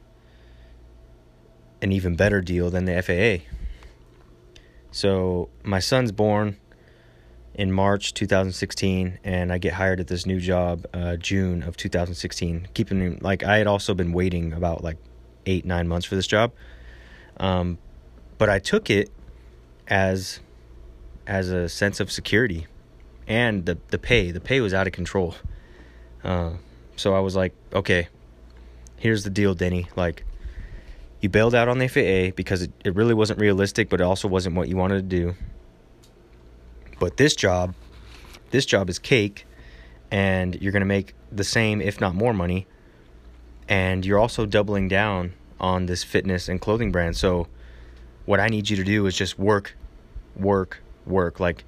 [1.82, 3.44] an even better deal than the FAA.
[4.92, 6.58] So my son's born
[7.56, 12.68] in March 2016, and I get hired at this new job uh, June of 2016.
[12.74, 14.98] Keeping like I had also been waiting about like
[15.46, 16.52] eight nine months for this job,
[17.38, 17.78] um,
[18.38, 19.10] but I took it
[19.88, 20.40] as
[21.26, 22.68] as a sense of security,
[23.32, 25.36] and the the pay the pay was out of control.
[26.22, 26.52] Uh,
[26.98, 28.10] so I was like, okay,
[28.98, 29.88] here's the deal, Denny.
[29.96, 30.26] Like,
[31.22, 34.28] you bailed out on the FAA because it, it really wasn't realistic, but it also
[34.28, 35.36] wasn't what you wanted to do.
[37.00, 37.74] But this job,
[38.52, 39.48] this job is cake,
[40.12, 42.68] and you're to make the same, if not more, money.
[43.70, 47.16] And you're also doubling down on this fitness and clothing brand.
[47.16, 47.48] So,
[48.26, 49.76] what I need you to do is just work,
[50.36, 51.40] work, work.
[51.40, 51.64] Like,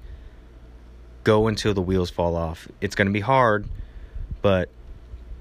[1.24, 2.68] go until the wheels fall off.
[2.80, 3.66] It's going to be hard,
[4.42, 4.68] but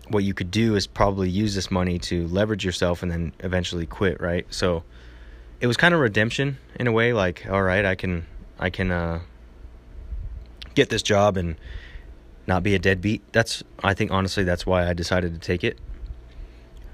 [0.09, 3.85] what you could do is probably use this money to leverage yourself and then eventually
[3.85, 4.45] quit, right?
[4.49, 4.83] So,
[5.61, 7.13] it was kind of redemption in a way.
[7.13, 8.25] Like, all right, I can,
[8.59, 9.21] I can, uh,
[10.75, 11.55] get this job and
[12.47, 13.21] not be a deadbeat.
[13.31, 15.77] That's I think honestly that's why I decided to take it.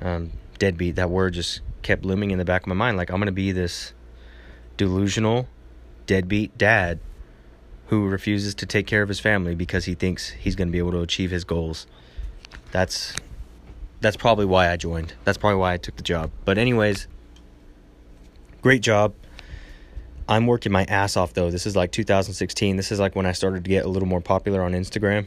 [0.02, 2.98] Um, deadbeat that word just kept looming in the back of my mind.
[2.98, 3.94] Like I'm gonna be this
[4.78, 5.48] delusional
[6.06, 7.00] deadbeat dad
[7.90, 10.92] who refuses to take care of his family because he thinks he's gonna be able
[10.92, 11.88] to achieve his goals.
[12.72, 13.16] That's
[14.00, 15.14] that's probably why I joined.
[15.24, 16.30] That's probably why I took the job.
[16.46, 17.08] But anyways,
[18.62, 19.14] great job.
[20.28, 21.50] I'm working my ass off though.
[21.50, 22.76] This is like 2016.
[22.76, 25.26] This is like when I started to get a little more popular on Instagram.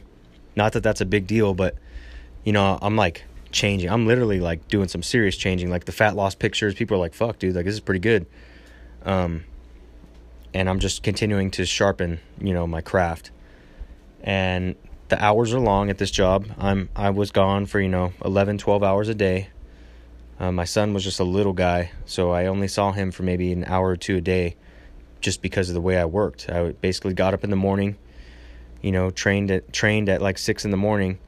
[0.55, 1.75] Not that that's a big deal, but
[2.45, 3.89] you know, I'm like changing.
[3.89, 5.69] I'm literally like doing some serious changing.
[5.69, 8.25] Like the fat loss pictures, people are like, "Fuck, dude, like this is pretty good."
[9.03, 9.43] Um
[10.53, 13.31] and I'm just continuing to sharpen, you know, my craft.
[14.21, 14.75] And
[15.09, 16.47] the hours are long at this job.
[16.57, 19.49] I'm I was gone for, you know, 11, 12 hours a day.
[20.39, 23.51] Uh, my son was just a little guy, so I only saw him for maybe
[23.51, 24.55] an hour or two a day
[25.21, 26.49] just because of the way I worked.
[26.49, 27.97] I basically got up in the morning,
[28.81, 31.19] you know, trained at trained at like six in the morning,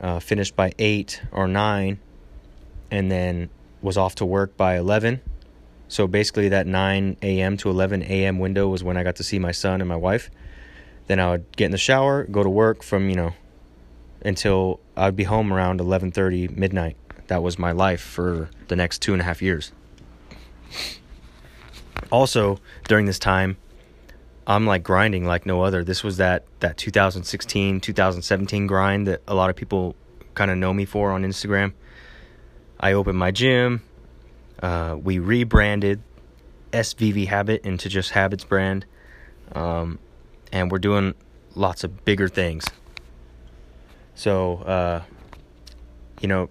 [0.00, 1.98] uh, finished by eight or nine,
[2.90, 3.50] and then
[3.82, 5.20] was off to work by eleven.
[5.88, 7.56] So basically, that nine a.m.
[7.58, 8.38] to eleven a.m.
[8.38, 10.30] window was when I got to see my son and my wife.
[11.06, 13.32] Then I would get in the shower, go to work from you know
[14.22, 16.96] until I'd be home around eleven thirty midnight.
[17.28, 19.72] That was my life for the next two and a half years
[22.10, 23.56] also during this time
[24.46, 29.34] i'm like grinding like no other this was that that 2016 2017 grind that a
[29.34, 29.94] lot of people
[30.34, 31.72] kind of know me for on instagram
[32.80, 33.82] i opened my gym
[34.62, 36.00] uh, we rebranded
[36.72, 38.84] svv habit into just habits brand.
[39.52, 39.98] Um,
[40.52, 41.14] and we're doing
[41.54, 42.64] lots of bigger things.
[44.14, 45.02] So uh,
[46.20, 46.50] you know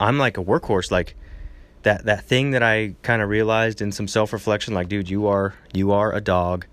[0.00, 0.90] i'm like a workhorse.
[0.90, 1.14] Like
[1.82, 5.26] that that thing that I kind of realized in some self reflection, like, dude, you
[5.26, 6.66] are you are a dog,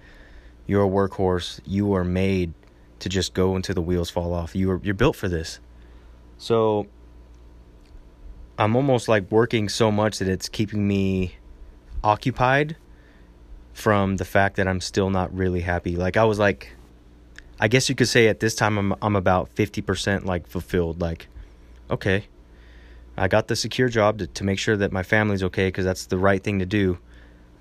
[0.68, 2.54] you're a workhorse, you are made
[3.00, 4.56] to just go until the wheels fall off.
[4.56, 5.60] You are you're built for this.
[6.38, 6.88] So
[8.60, 11.36] I'm almost like working so much that it's keeping me
[12.04, 12.76] occupied
[13.72, 15.96] from the fact that I'm still not really happy.
[15.96, 16.74] Like I was like
[17.58, 21.28] I guess you could say at this time I'm I'm about 50% like fulfilled like
[21.90, 22.26] okay,
[23.18, 26.06] I got the secure job to, to make sure that my family's okay because that's
[26.08, 27.00] the right thing to do.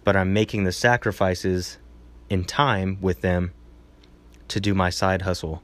[0.02, 1.78] But I'm making the sacrifices
[2.28, 3.52] in time with them
[4.48, 5.62] to do my side hustle.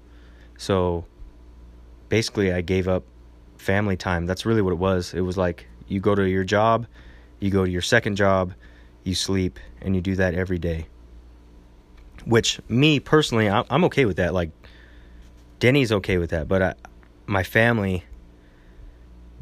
[0.56, 1.06] So
[2.08, 3.04] basically, I gave up
[3.64, 4.26] family time.
[4.26, 5.14] That's really what it was.
[5.14, 6.86] It was like you go to your job,
[7.40, 8.54] you go to your second job,
[9.02, 10.86] you sleep, and you do that every day.
[12.24, 14.32] Which, me personally, I'm okay with that.
[14.32, 14.50] Like,
[15.58, 16.48] Denny's okay with that.
[16.48, 16.74] But I,
[17.26, 18.04] my family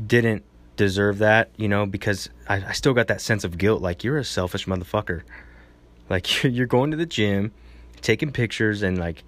[0.04, 0.44] didn't
[0.76, 3.82] deserve that, you know, because I, I still got that sense of guilt.
[3.82, 5.22] Like, you're a selfish motherfucker.
[6.10, 7.52] Like, you're going to the gym,
[8.00, 9.22] taking pictures, and like,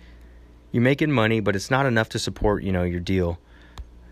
[0.72, 3.38] you're making money, but it's not enough to support, you know, your deal.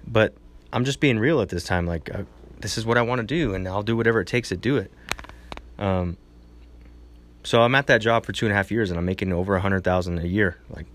[0.06, 0.36] But
[0.72, 1.86] I'm just being real at this time.
[1.86, 2.22] Like, uh,
[2.60, 4.76] this is what I want to do, and I'll do whatever it takes to do
[4.76, 4.92] it.
[5.78, 6.16] Um,
[7.44, 9.56] so I'm at that job for two and a half years, and I'm making over
[9.56, 10.56] a hundred thousand a year.
[10.70, 10.86] Like,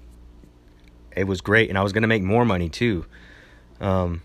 [1.15, 3.05] it was great, and I was gonna make more money too.
[3.81, 4.21] Um,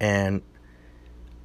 [0.00, 0.42] and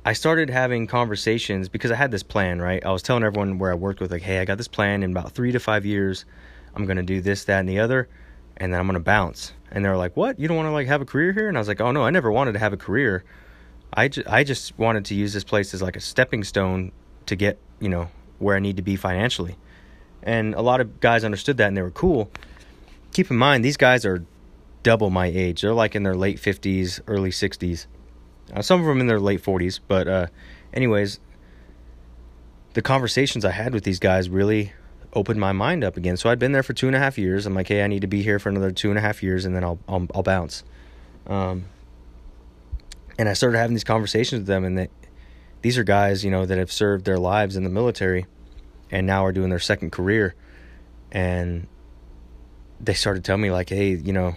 [0.05, 2.83] I started having conversations because I had this plan, right?
[2.85, 5.11] I was telling everyone where I worked with, like, hey, I got this plan in
[5.11, 6.25] about three to five years.
[6.75, 8.07] I'm gonna do this, that, and the other,
[8.57, 9.53] and then I'm gonna bounce.
[9.71, 10.39] And they're like, what?
[10.39, 11.47] You don't want to like have a career here?
[11.47, 13.23] And I was like, oh no, I never wanted to have a career.
[13.91, 16.91] I, ju- I just wanted to use this place as like a stepping stone
[17.25, 19.57] to get you know where I need to be financially.
[20.21, 22.31] And a lot of guys understood that and they were cool.
[23.13, 24.25] Keep in mind, these guys are
[24.83, 25.61] double my age.
[25.61, 27.87] They're like in their late 50s, early 60s.
[28.53, 29.79] Uh, some of them in their late 40s.
[29.87, 30.27] But, uh,
[30.73, 31.19] anyways,
[32.73, 34.73] the conversations I had with these guys really
[35.13, 36.17] opened my mind up again.
[36.17, 37.45] So I'd been there for two and a half years.
[37.45, 39.45] I'm like, hey, I need to be here for another two and a half years
[39.45, 40.63] and then I'll, I'll, I'll bounce.
[41.27, 41.65] Um,
[43.17, 44.89] and I started having these conversations with them, and they,
[45.61, 48.25] these are guys, you know, that have served their lives in the military
[48.91, 50.35] and now are doing their second career.
[51.11, 51.67] And
[52.81, 54.35] they started telling me like, "Hey, you know,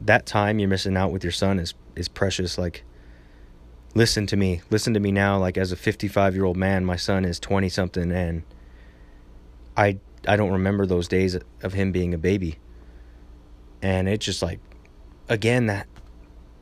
[0.00, 2.56] that time you're missing out with your son is is precious.
[2.58, 2.84] Like,
[3.94, 4.62] listen to me.
[4.70, 5.38] Listen to me now.
[5.38, 8.42] Like, as a 55 year old man, my son is 20 something, and
[9.76, 12.58] I I don't remember those days of him being a baby.
[13.82, 14.60] And it just like,
[15.28, 15.86] again, that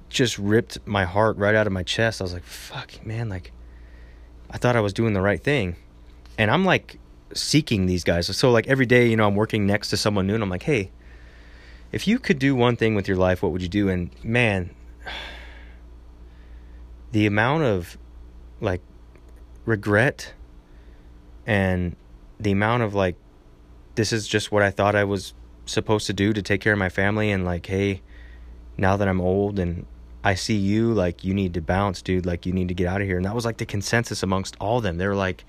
[0.08, 2.20] just ripped my heart right out of my chest.
[2.20, 3.52] I was like, fuck, man, like
[4.50, 5.76] I thought I was doing the right thing.
[6.36, 6.98] And I'm like
[7.34, 8.34] seeking these guys.
[8.36, 10.64] So like every day, you know, I'm working next to someone new and I'm like,
[10.64, 10.90] "Hey,
[11.90, 14.74] if you could do one thing with your life, what would you do?" And man,
[17.12, 17.96] the amount of
[18.60, 18.82] like
[19.64, 20.32] regret
[21.46, 21.96] and
[22.42, 23.16] the amount of like
[23.94, 25.34] this is just what I thought I was
[25.66, 28.02] supposed to do to take care of my family and like, "Hey,
[28.76, 29.86] now that I'm old and
[30.24, 32.26] I see you, like, you need to bounce, dude.
[32.26, 33.16] Like, you need to get out of here.
[33.16, 34.96] And that was like the consensus amongst all of them.
[34.98, 35.44] They were like,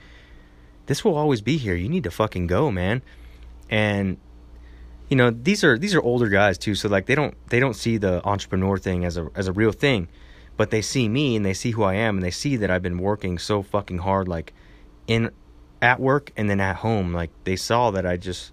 [0.87, 1.75] this will always be here.
[1.75, 3.03] You need to fucking go, man.
[3.69, 4.17] And,
[5.09, 6.73] you know, these are, these are older guys too.
[6.73, 9.71] So like, they don't, they don't see the entrepreneur thing as a, as a real
[9.71, 10.07] thing,
[10.57, 12.81] but they see me and they see who I am and they see that I've
[12.81, 14.53] been working so fucking hard, like
[15.07, 15.31] in,
[15.83, 17.13] at work and then at home.
[17.13, 18.51] Like, they saw that I just,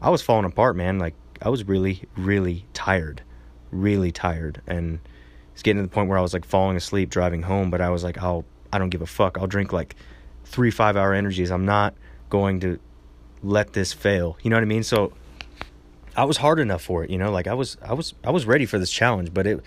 [0.00, 0.98] I was falling apart, man.
[0.98, 3.22] Like, I was really, really tired
[3.72, 5.00] really tired and
[5.52, 7.90] it's getting to the point where I was like falling asleep driving home, but I
[7.90, 9.36] was like, I'll I don't give a fuck.
[9.38, 9.96] I'll drink like
[10.44, 11.50] three five hour energies.
[11.50, 11.94] I'm not
[12.28, 12.78] going to
[13.42, 14.38] let this fail.
[14.42, 14.82] You know what I mean?
[14.82, 15.12] So
[16.16, 18.46] I was hard enough for it, you know, like I was I was I was
[18.46, 19.62] ready for this challenge, but it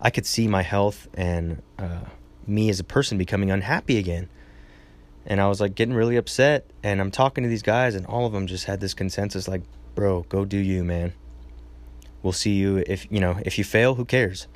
[0.00, 2.00] I could see my health and uh,
[2.46, 4.28] me as a person becoming unhappy again.
[5.26, 8.26] And I was like getting really upset and I'm talking to these guys and all
[8.26, 9.62] of them just had this consensus like,
[9.96, 11.12] "Bro, go do you, man."
[12.22, 13.96] We'll see you if you know if you fail.
[13.96, 14.46] Who cares?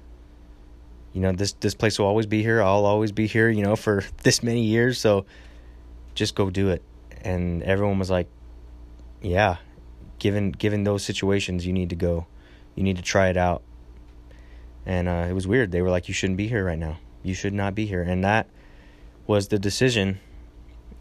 [1.13, 2.63] You know this this place will always be here.
[2.63, 3.51] I'll always be here.
[3.51, 5.01] You know for this many years.
[5.01, 5.27] So
[6.15, 6.83] just go do it.
[7.23, 8.29] And everyone was like,
[9.21, 9.57] "Yeah,
[10.21, 12.27] given given those situations, you need to go.
[12.77, 13.63] You need to try it out."
[14.87, 15.73] And uh, it was weird.
[15.73, 16.99] They were like, "You shouldn't be here right now.
[17.25, 18.49] You should not be here." And that
[19.27, 20.21] was the decision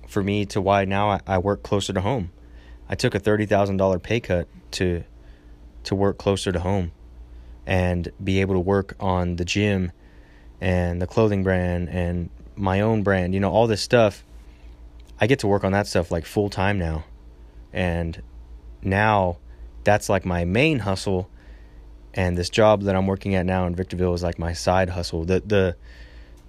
[0.10, 2.32] for me to why now I, I work closer to home.
[2.90, 5.04] I took a thirty thousand dollar pay cut to
[5.84, 6.92] to work closer to home
[7.66, 9.92] and be able to work on the gym
[10.60, 14.26] and the clothing brand and my own brand, you know, all this stuff.
[15.22, 17.06] I get to work on that stuff like full time now.
[17.72, 18.22] And
[18.82, 19.38] now
[19.84, 21.30] that's like my main hustle
[22.14, 25.26] and this job that I'm working at now in Victorville is like my side hustle.
[25.26, 25.76] The the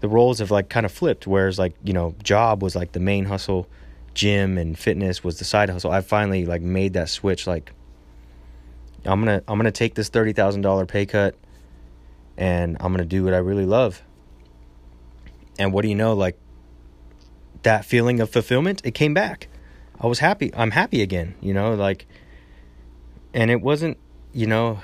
[0.01, 3.01] the roles have like kind of flipped whereas like, you know, job was like the
[3.01, 3.69] main hustle,
[4.15, 5.91] gym and fitness was the side hustle.
[5.91, 7.73] I finally like made that switch like
[9.05, 11.35] I'm gonna I'm gonna take this thirty thousand dollar pay cut,
[12.37, 14.03] and I'm gonna do what I really love.
[15.59, 16.15] And what do you know?
[16.15, 16.39] Like
[17.63, 19.49] that feeling of fulfillment, it came back.
[20.01, 20.51] I was happy.
[20.55, 21.35] I'm happy again.
[21.41, 22.07] You know, like,
[23.33, 23.99] and it wasn't.
[24.33, 24.81] You know,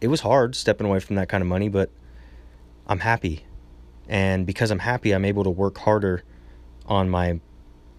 [0.00, 1.90] it was hard stepping away from that kind of money, but
[2.86, 3.44] I'm happy,
[4.08, 6.22] and because I'm happy, I'm able to work harder
[6.86, 7.40] on my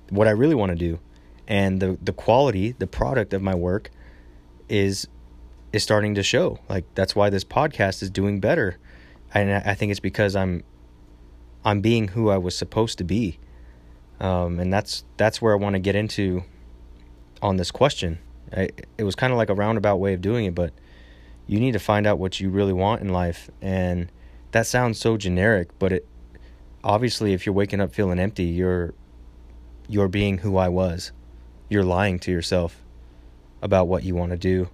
[0.10, 1.00] what I really want to do,
[1.48, 3.92] and the the quality, the product of my work
[4.70, 5.08] is
[5.74, 6.60] is starting to show.
[6.70, 8.78] Like that's why this podcast is doing better.
[9.34, 10.64] And I think it's because I'm
[11.66, 13.40] I'm being who I was supposed to be.
[14.20, 16.44] Um, and that's that's where I want to get into
[17.42, 18.20] on this question.
[18.56, 20.74] I, it was kind of like a roundabout way of doing it, but
[21.48, 23.50] you need to find out what you really want in life.
[23.62, 24.12] And
[24.54, 26.08] that sounds so generic, but it
[26.84, 28.94] obviously if you're waking up feeling empty, you're
[29.90, 31.12] you're being who I was.
[31.70, 32.82] You're lying to yourself
[33.62, 34.70] about what you want to do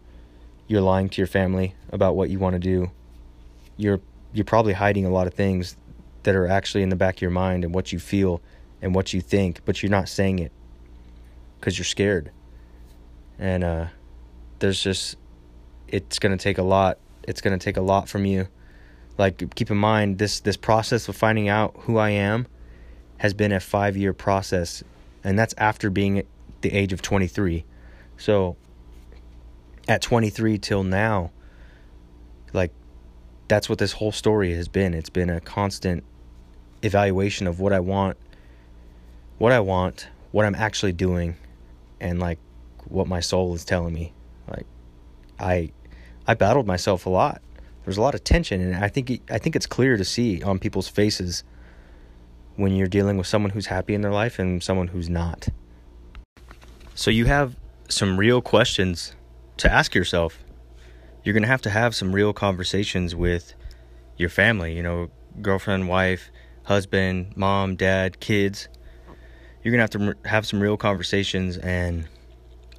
[0.69, 2.91] you're lying to your family about what you want to do.
[3.77, 3.99] You're
[4.34, 5.75] you're probably hiding a lot of things
[6.23, 8.41] that are actually in the back of your mind and what you feel
[8.82, 10.51] and what you think, but you're not saying it.
[11.59, 12.32] because you're scared.
[13.39, 13.88] And uh,
[14.59, 15.17] there's just,
[15.88, 16.99] it's going to take a lot.
[17.23, 18.47] It's going to take a lot from you.
[19.20, 22.47] Like, keep in mind, this, this process of finding out who I am
[23.17, 24.84] has been a five year process.
[25.24, 26.24] And that's after being
[26.61, 27.65] the age of 23.
[28.17, 28.55] So,
[29.88, 31.32] at 23 till now,
[32.53, 32.72] like,
[33.47, 34.93] that's what this whole story has been.
[34.93, 36.03] It's been a constant
[36.82, 38.17] evaluation of what I want,
[39.38, 41.36] what I want, what I'm actually doing,
[41.99, 42.39] and like
[42.88, 44.13] what my soul is telling me.
[44.47, 44.65] Like
[45.39, 45.72] I
[46.28, 47.41] I battled myself a lot.
[47.89, 50.59] There's a lot of tension and I think I think it's clear to see on
[50.59, 51.43] people's faces
[52.55, 55.49] when you're dealing with someone who's happy in their life and someone who's not.
[56.93, 57.55] So you have
[57.87, 59.15] some real questions
[59.57, 60.37] to ask yourself
[61.23, 63.55] you're going to have to have some real conversations with
[64.17, 65.09] your family, you know,
[65.41, 66.29] girlfriend, wife,
[66.65, 68.67] husband, mom, dad, kids.
[69.63, 72.07] You're going to have to have some real conversations and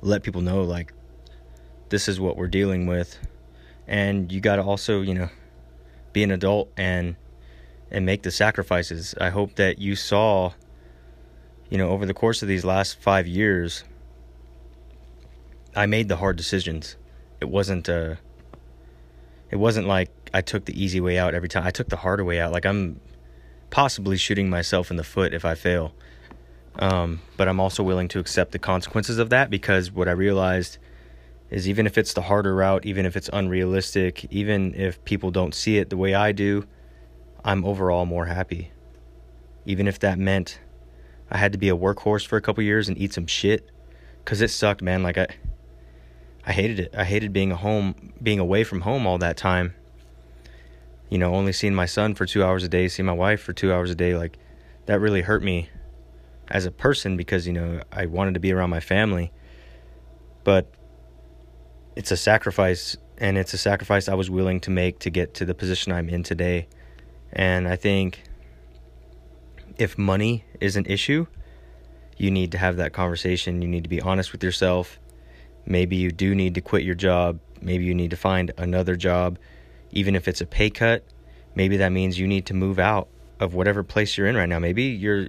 [0.03, 0.93] let people know like
[1.89, 3.19] this is what we're dealing with.
[3.91, 5.29] And you got to also, you know,
[6.15, 7.17] be an adult and
[7.91, 9.15] and make the sacrifices.
[9.21, 10.53] I hope that you saw
[11.69, 13.85] you know, over the course of these last 5 years
[15.75, 16.97] I made the hard decisions.
[17.41, 18.17] It wasn't uh
[19.51, 21.65] it wasn't like I took the easy way out every time.
[21.67, 22.53] I took the harder way out.
[22.53, 23.01] Like I'm
[23.71, 25.93] possibly shooting myself in the foot if I fail.
[26.79, 30.79] Um, but I'm also willing to accept the consequences of that because what I realized
[31.51, 35.55] is even if it's the harder route, even if it's unrealistic, even if people don't
[35.55, 36.65] see it the way I do,
[37.45, 38.71] I'm overall more happy.
[39.67, 40.61] Even if that meant
[41.31, 43.71] I had to be a workhorse for a couple years and eat some shit
[44.25, 45.03] cuz it sucked, man.
[45.03, 45.27] Like I
[46.47, 46.95] I hated it.
[46.97, 49.75] I hated being a home, being away from home all that time.
[51.09, 53.53] You know, only seeing my son for two hours a day, seeing my wife for
[53.53, 54.39] two hours a day, like
[54.87, 55.69] that really hurt me
[56.49, 59.33] as a person because you know I wanted to be around my family.
[60.45, 60.73] But
[62.01, 65.45] it's a sacrifice, and it's a sacrifice I was willing to make to get to
[65.45, 66.67] the position I'm in today.
[67.33, 68.25] And I think
[69.79, 71.27] if money is an issue,
[72.17, 73.63] you need to have that conversation.
[73.63, 74.99] You need to be honest with yourself
[75.67, 77.39] Maybe you do need to quit your job.
[77.61, 79.39] Maybe you need to find another job,
[79.91, 81.05] even if it's a pay cut.
[81.55, 84.59] Maybe that means you need to move out of whatever place you're in right now.
[84.59, 85.29] Maybe you're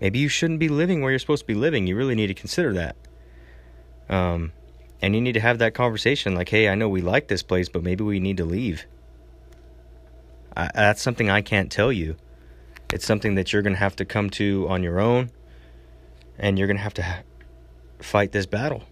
[0.00, 1.86] maybe you shouldn't be living where you're supposed to be living.
[1.86, 2.96] You really need to consider that.
[4.08, 4.52] Um,
[5.02, 7.68] and you need to have that conversation like, hey, I know we like this place,
[7.68, 8.86] but maybe we need to leave.
[10.56, 12.16] I, that's something I can't tell you.
[12.92, 15.30] It's something that you're going to have to come to on your own,
[16.38, 17.22] and you're going to have to ha-
[17.98, 18.84] fight this battle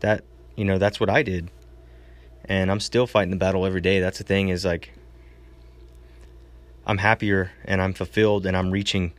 [0.00, 0.24] that
[0.56, 1.50] you know that's what I did,
[2.44, 4.00] and I'm still fighting the battle every day.
[4.00, 4.92] That's the thing is like
[6.86, 9.12] I'm happier and I'm fulfilled and I'm reaching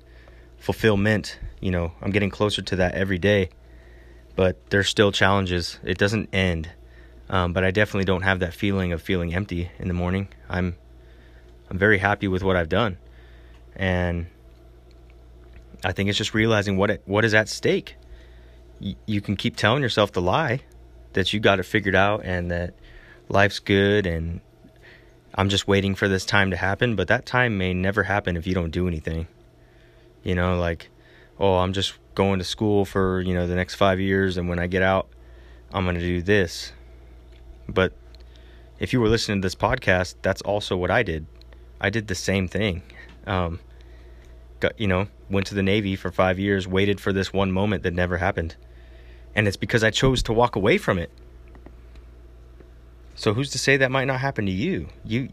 [0.57, 1.39] fulfillment.
[1.61, 3.49] You know, I'm getting closer to that every day,
[4.35, 5.79] but there's still challenges.
[5.83, 6.69] It doesn't end.
[7.29, 10.27] Um, but I definitely don't have that feeling of feeling empty in the morning.
[10.49, 10.75] I'm
[11.69, 12.97] I'm very happy with what I've done,
[13.75, 14.27] and
[15.83, 17.95] I think it's just realizing what it, what is at stake.
[18.79, 20.61] Y- you can keep telling yourself the lie,
[21.15, 22.75] that you got it figured out and that
[23.27, 24.41] life's good and
[25.33, 28.47] I'm just waiting for this time to happen, but that time may never happen if
[28.47, 29.27] you don't do anything.
[30.23, 30.89] You know, like,
[31.39, 34.59] oh, I'm just going to school for, you know, the next 5 years and when
[34.59, 35.07] I get out,
[35.73, 36.71] I'm going to do this.
[37.67, 37.93] But
[38.79, 41.25] if you were listening to this podcast, that's also what I did.
[41.79, 42.81] I did the same thing.
[43.27, 43.59] Um,
[44.59, 47.83] got, you know, went to the Navy for 5 years, waited for this one moment
[47.83, 48.55] that never happened
[49.35, 51.11] and it's because I chose to walk away from it.
[53.15, 54.87] So who's to say that might not happen to you?
[55.03, 55.29] You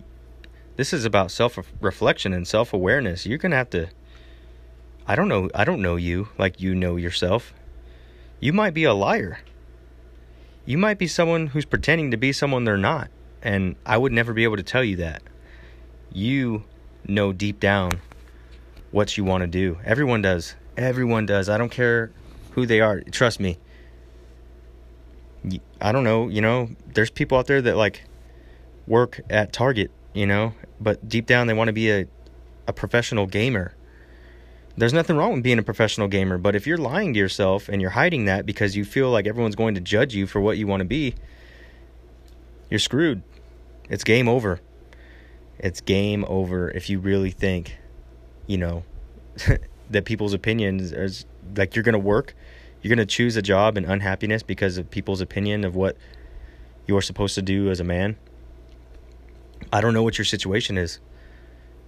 [0.77, 3.27] this is about self-reflection and self-awareness.
[3.27, 3.89] You're going to have to
[5.07, 7.53] I don't know I don't know you like you know yourself.
[8.41, 9.41] You might be a liar.
[10.65, 13.11] You might be someone who's pretending to be someone they're not,
[13.43, 15.23] and I would never be able to tell you that.
[16.13, 16.65] You
[17.07, 18.01] know deep down
[18.91, 19.79] what you want to do.
[19.85, 20.55] Everyone does.
[20.77, 21.49] Everyone does.
[21.49, 22.13] I don't care
[22.53, 23.01] who they are.
[23.01, 23.59] Trust me.
[25.81, 28.05] I don't know, you know, there's people out there that like
[28.87, 32.07] work at Target, you know, but deep down they want to be a
[32.69, 33.75] a professional gamer.
[34.77, 37.81] There's nothing wrong with being a professional gamer, but if you're lying to yourself and
[37.81, 40.67] you're hiding that because you feel like everyone's going to judge you for what you
[40.67, 41.15] want to be,
[42.71, 43.23] you're screwed.
[43.91, 44.61] It's game over.
[45.59, 47.77] It's game over if you really think,
[48.47, 48.85] you know,
[49.91, 51.09] that people's opinions are
[51.55, 52.35] like you're going to work
[52.83, 55.97] you're going to choose a job in unhappiness because of people's opinion of what
[56.87, 58.17] you're supposed to do as a man.
[59.73, 60.99] I don't know what your situation is,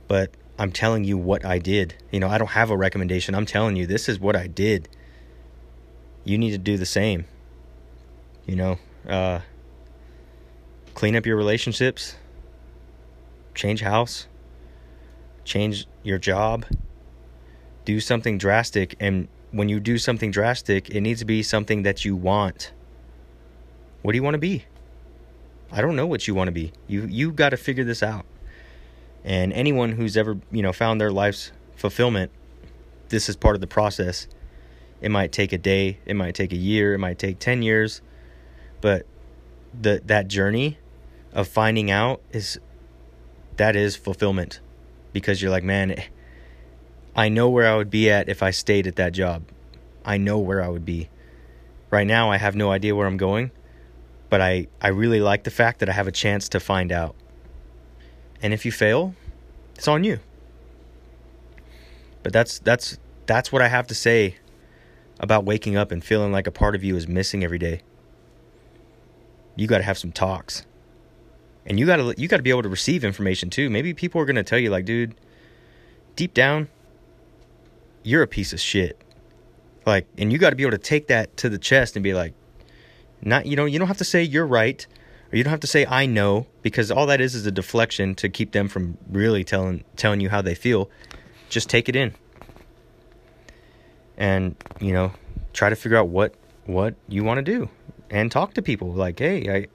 [0.06, 1.94] but I'm telling you what I did.
[2.10, 3.34] You know, I don't have a recommendation.
[3.34, 4.88] I'm telling you this is what I did.
[6.24, 7.26] you need to do the same.
[8.46, 8.78] You know,
[9.08, 9.40] uh,
[10.94, 12.16] clean up your relationships,
[13.54, 14.26] change house,
[15.44, 16.64] change your job,
[17.84, 18.96] do something drastic.
[19.00, 22.72] And when you do something drastic, it needs to be something that you want.
[24.02, 24.64] What do you want to be?
[25.72, 26.72] I don't know what you want to be.
[26.86, 28.26] You you got to figure this out.
[29.24, 32.30] And anyone who's ever, you know, found their life's fulfillment,
[33.08, 34.26] this is part of the process.
[35.00, 38.00] It might take a day, it might take a year, it might take 10 years,
[38.80, 39.06] but
[39.78, 40.78] the that journey
[41.32, 42.58] of finding out is
[43.56, 44.60] that is fulfillment
[45.12, 46.02] because you're like, man,
[47.16, 49.44] I know where I would be at if I stayed at that job.
[50.04, 51.08] I know where I would be.
[51.90, 53.50] Right now I have no idea where I'm going,
[54.28, 57.14] but I I really like the fact that I have a chance to find out.
[58.44, 59.14] And if you fail,
[59.74, 60.20] it's on you.
[62.22, 64.36] But that's that's that's what I have to say
[65.18, 67.80] about waking up and feeling like a part of you is missing every day.
[69.56, 70.66] You got to have some talks.
[71.64, 73.70] And you got to you got to be able to receive information too.
[73.70, 75.14] Maybe people are going to tell you like, dude,
[76.14, 76.68] deep down
[78.02, 79.00] you're a piece of shit.
[79.86, 82.12] Like and you got to be able to take that to the chest and be
[82.12, 82.34] like
[83.22, 84.86] not you know, you don't have to say you're right
[85.34, 88.14] or you don't have to say I know because all that is is a deflection
[88.16, 90.88] to keep them from really telling telling you how they feel.
[91.48, 92.14] Just take it in.
[94.16, 95.10] And, you know,
[95.52, 97.68] try to figure out what what you want to do
[98.10, 99.66] and talk to people like, "Hey,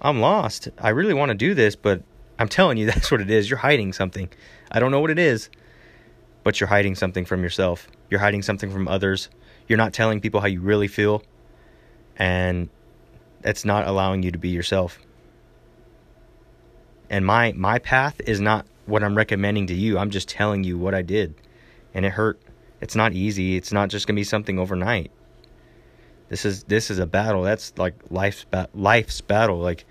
[0.00, 0.70] I I'm lost.
[0.78, 2.02] I really want to do this, but
[2.38, 3.50] I'm telling you that's what it is.
[3.50, 4.30] You're hiding something.
[4.70, 5.50] I don't know what it is,
[6.42, 7.86] but you're hiding something from yourself.
[8.08, 9.28] You're hiding something from others.
[9.68, 11.22] You're not telling people how you really feel.
[12.16, 12.70] And
[13.40, 14.98] that's not allowing you to be yourself.
[17.08, 19.98] And my my path is not what I'm recommending to you.
[19.98, 21.34] I'm just telling you what I did.
[21.94, 22.40] And it hurt.
[22.80, 23.56] It's not easy.
[23.56, 25.10] It's not just going to be something overnight.
[26.28, 27.42] This is this is a battle.
[27.42, 29.58] That's like life's ba- life's battle.
[29.58, 29.84] Like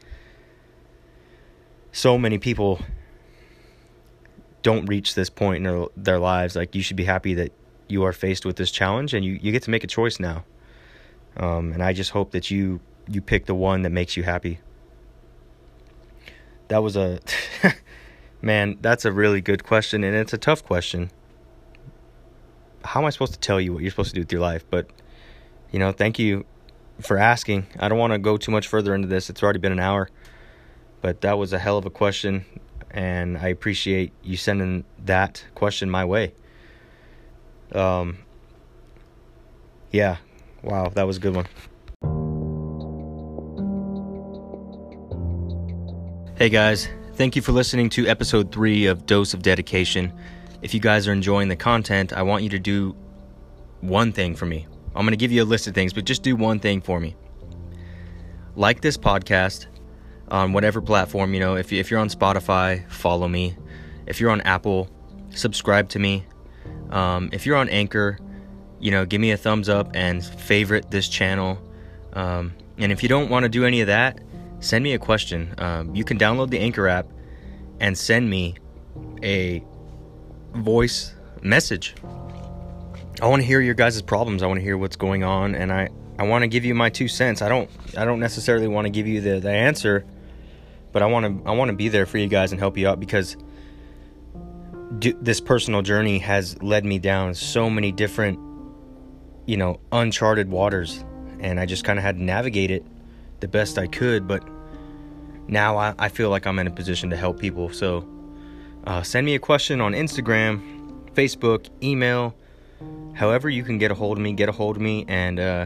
[1.92, 2.80] so many people
[4.62, 6.56] don't reach this point in their, their lives.
[6.56, 7.52] Like you should be happy that
[7.88, 10.44] you are faced with this challenge and you, you get to make a choice now.
[11.38, 12.80] Um, and I just hope that you
[13.10, 14.60] you pick the one that makes you happy.
[16.68, 17.20] That was a
[18.42, 21.10] man, that's a really good question and it's a tough question.
[22.84, 24.64] How am I supposed to tell you what you're supposed to do with your life?
[24.70, 24.90] But
[25.72, 26.46] you know, thank you
[27.02, 27.68] for asking.
[27.80, 29.30] I don't want to go too much further into this.
[29.30, 30.10] It's already been an hour.
[31.02, 32.46] But that was a hell of a question
[32.92, 36.34] and I appreciate you sending that question my way.
[37.74, 38.20] Um
[39.92, 40.18] yeah.
[40.62, 41.48] Wow, that was a good one.
[46.40, 50.14] Hey guys, thank you for listening to episode 3 of Dose of Dedication.
[50.62, 52.96] If you guys are enjoying the content, I want you to do
[53.82, 54.66] one thing for me.
[54.96, 57.02] I'm going to give you a list of things, but just do one thing for
[57.02, 57.18] me.
[58.56, 59.66] Like this podcast
[60.30, 63.58] on whatever platform, you know, if, if you're on Spotify, follow me.
[64.06, 64.90] If you're on Apple,
[65.32, 66.26] subscribe to me.
[66.90, 68.18] Um, if you're on Anchor,
[68.80, 71.62] you know, give me a thumbs up and favorite this channel.
[72.14, 74.22] Um, and if you don't want to do any of that,
[74.60, 75.54] send me a question.
[75.58, 77.08] Um, you can download the Anchor app
[77.80, 78.56] and send me
[79.24, 79.64] a
[80.54, 81.96] voice message.
[83.22, 84.44] I want to hear your guys' problems.
[84.44, 86.90] I want to hear what's going on, and I, I want to give you my
[86.90, 87.42] two cents.
[87.42, 90.06] I don't I don't necessarily want to give you the, the answer,
[90.92, 92.88] but I want to I want to be there for you guys and help you
[92.88, 93.36] out because
[95.00, 98.40] do, this personal journey has led me down so many different,
[99.46, 101.04] you know, uncharted waters,
[101.40, 102.86] and I just kind of had to navigate it
[103.42, 104.44] the best I could, but
[105.48, 107.70] now I, I feel like I'm in a position to help people.
[107.70, 108.08] So
[108.86, 112.36] uh, send me a question on Instagram, Facebook, email,
[113.14, 115.66] however you can get a hold of me, get a hold of me, and uh,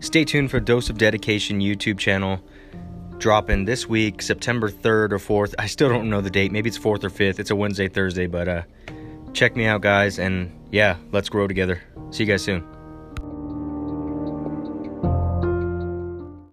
[0.00, 2.40] stay tuned for Dose of Dedication YouTube channel
[3.18, 5.54] dropping this week, September 3rd or 4th.
[5.58, 6.52] I still don't know the date.
[6.52, 7.38] Maybe it's 4th or 5th.
[7.38, 8.62] It's a Wednesday, Thursday, but uh,
[9.32, 10.18] check me out, guys.
[10.18, 11.82] And yeah, let's grow together.
[12.10, 12.75] See you guys soon.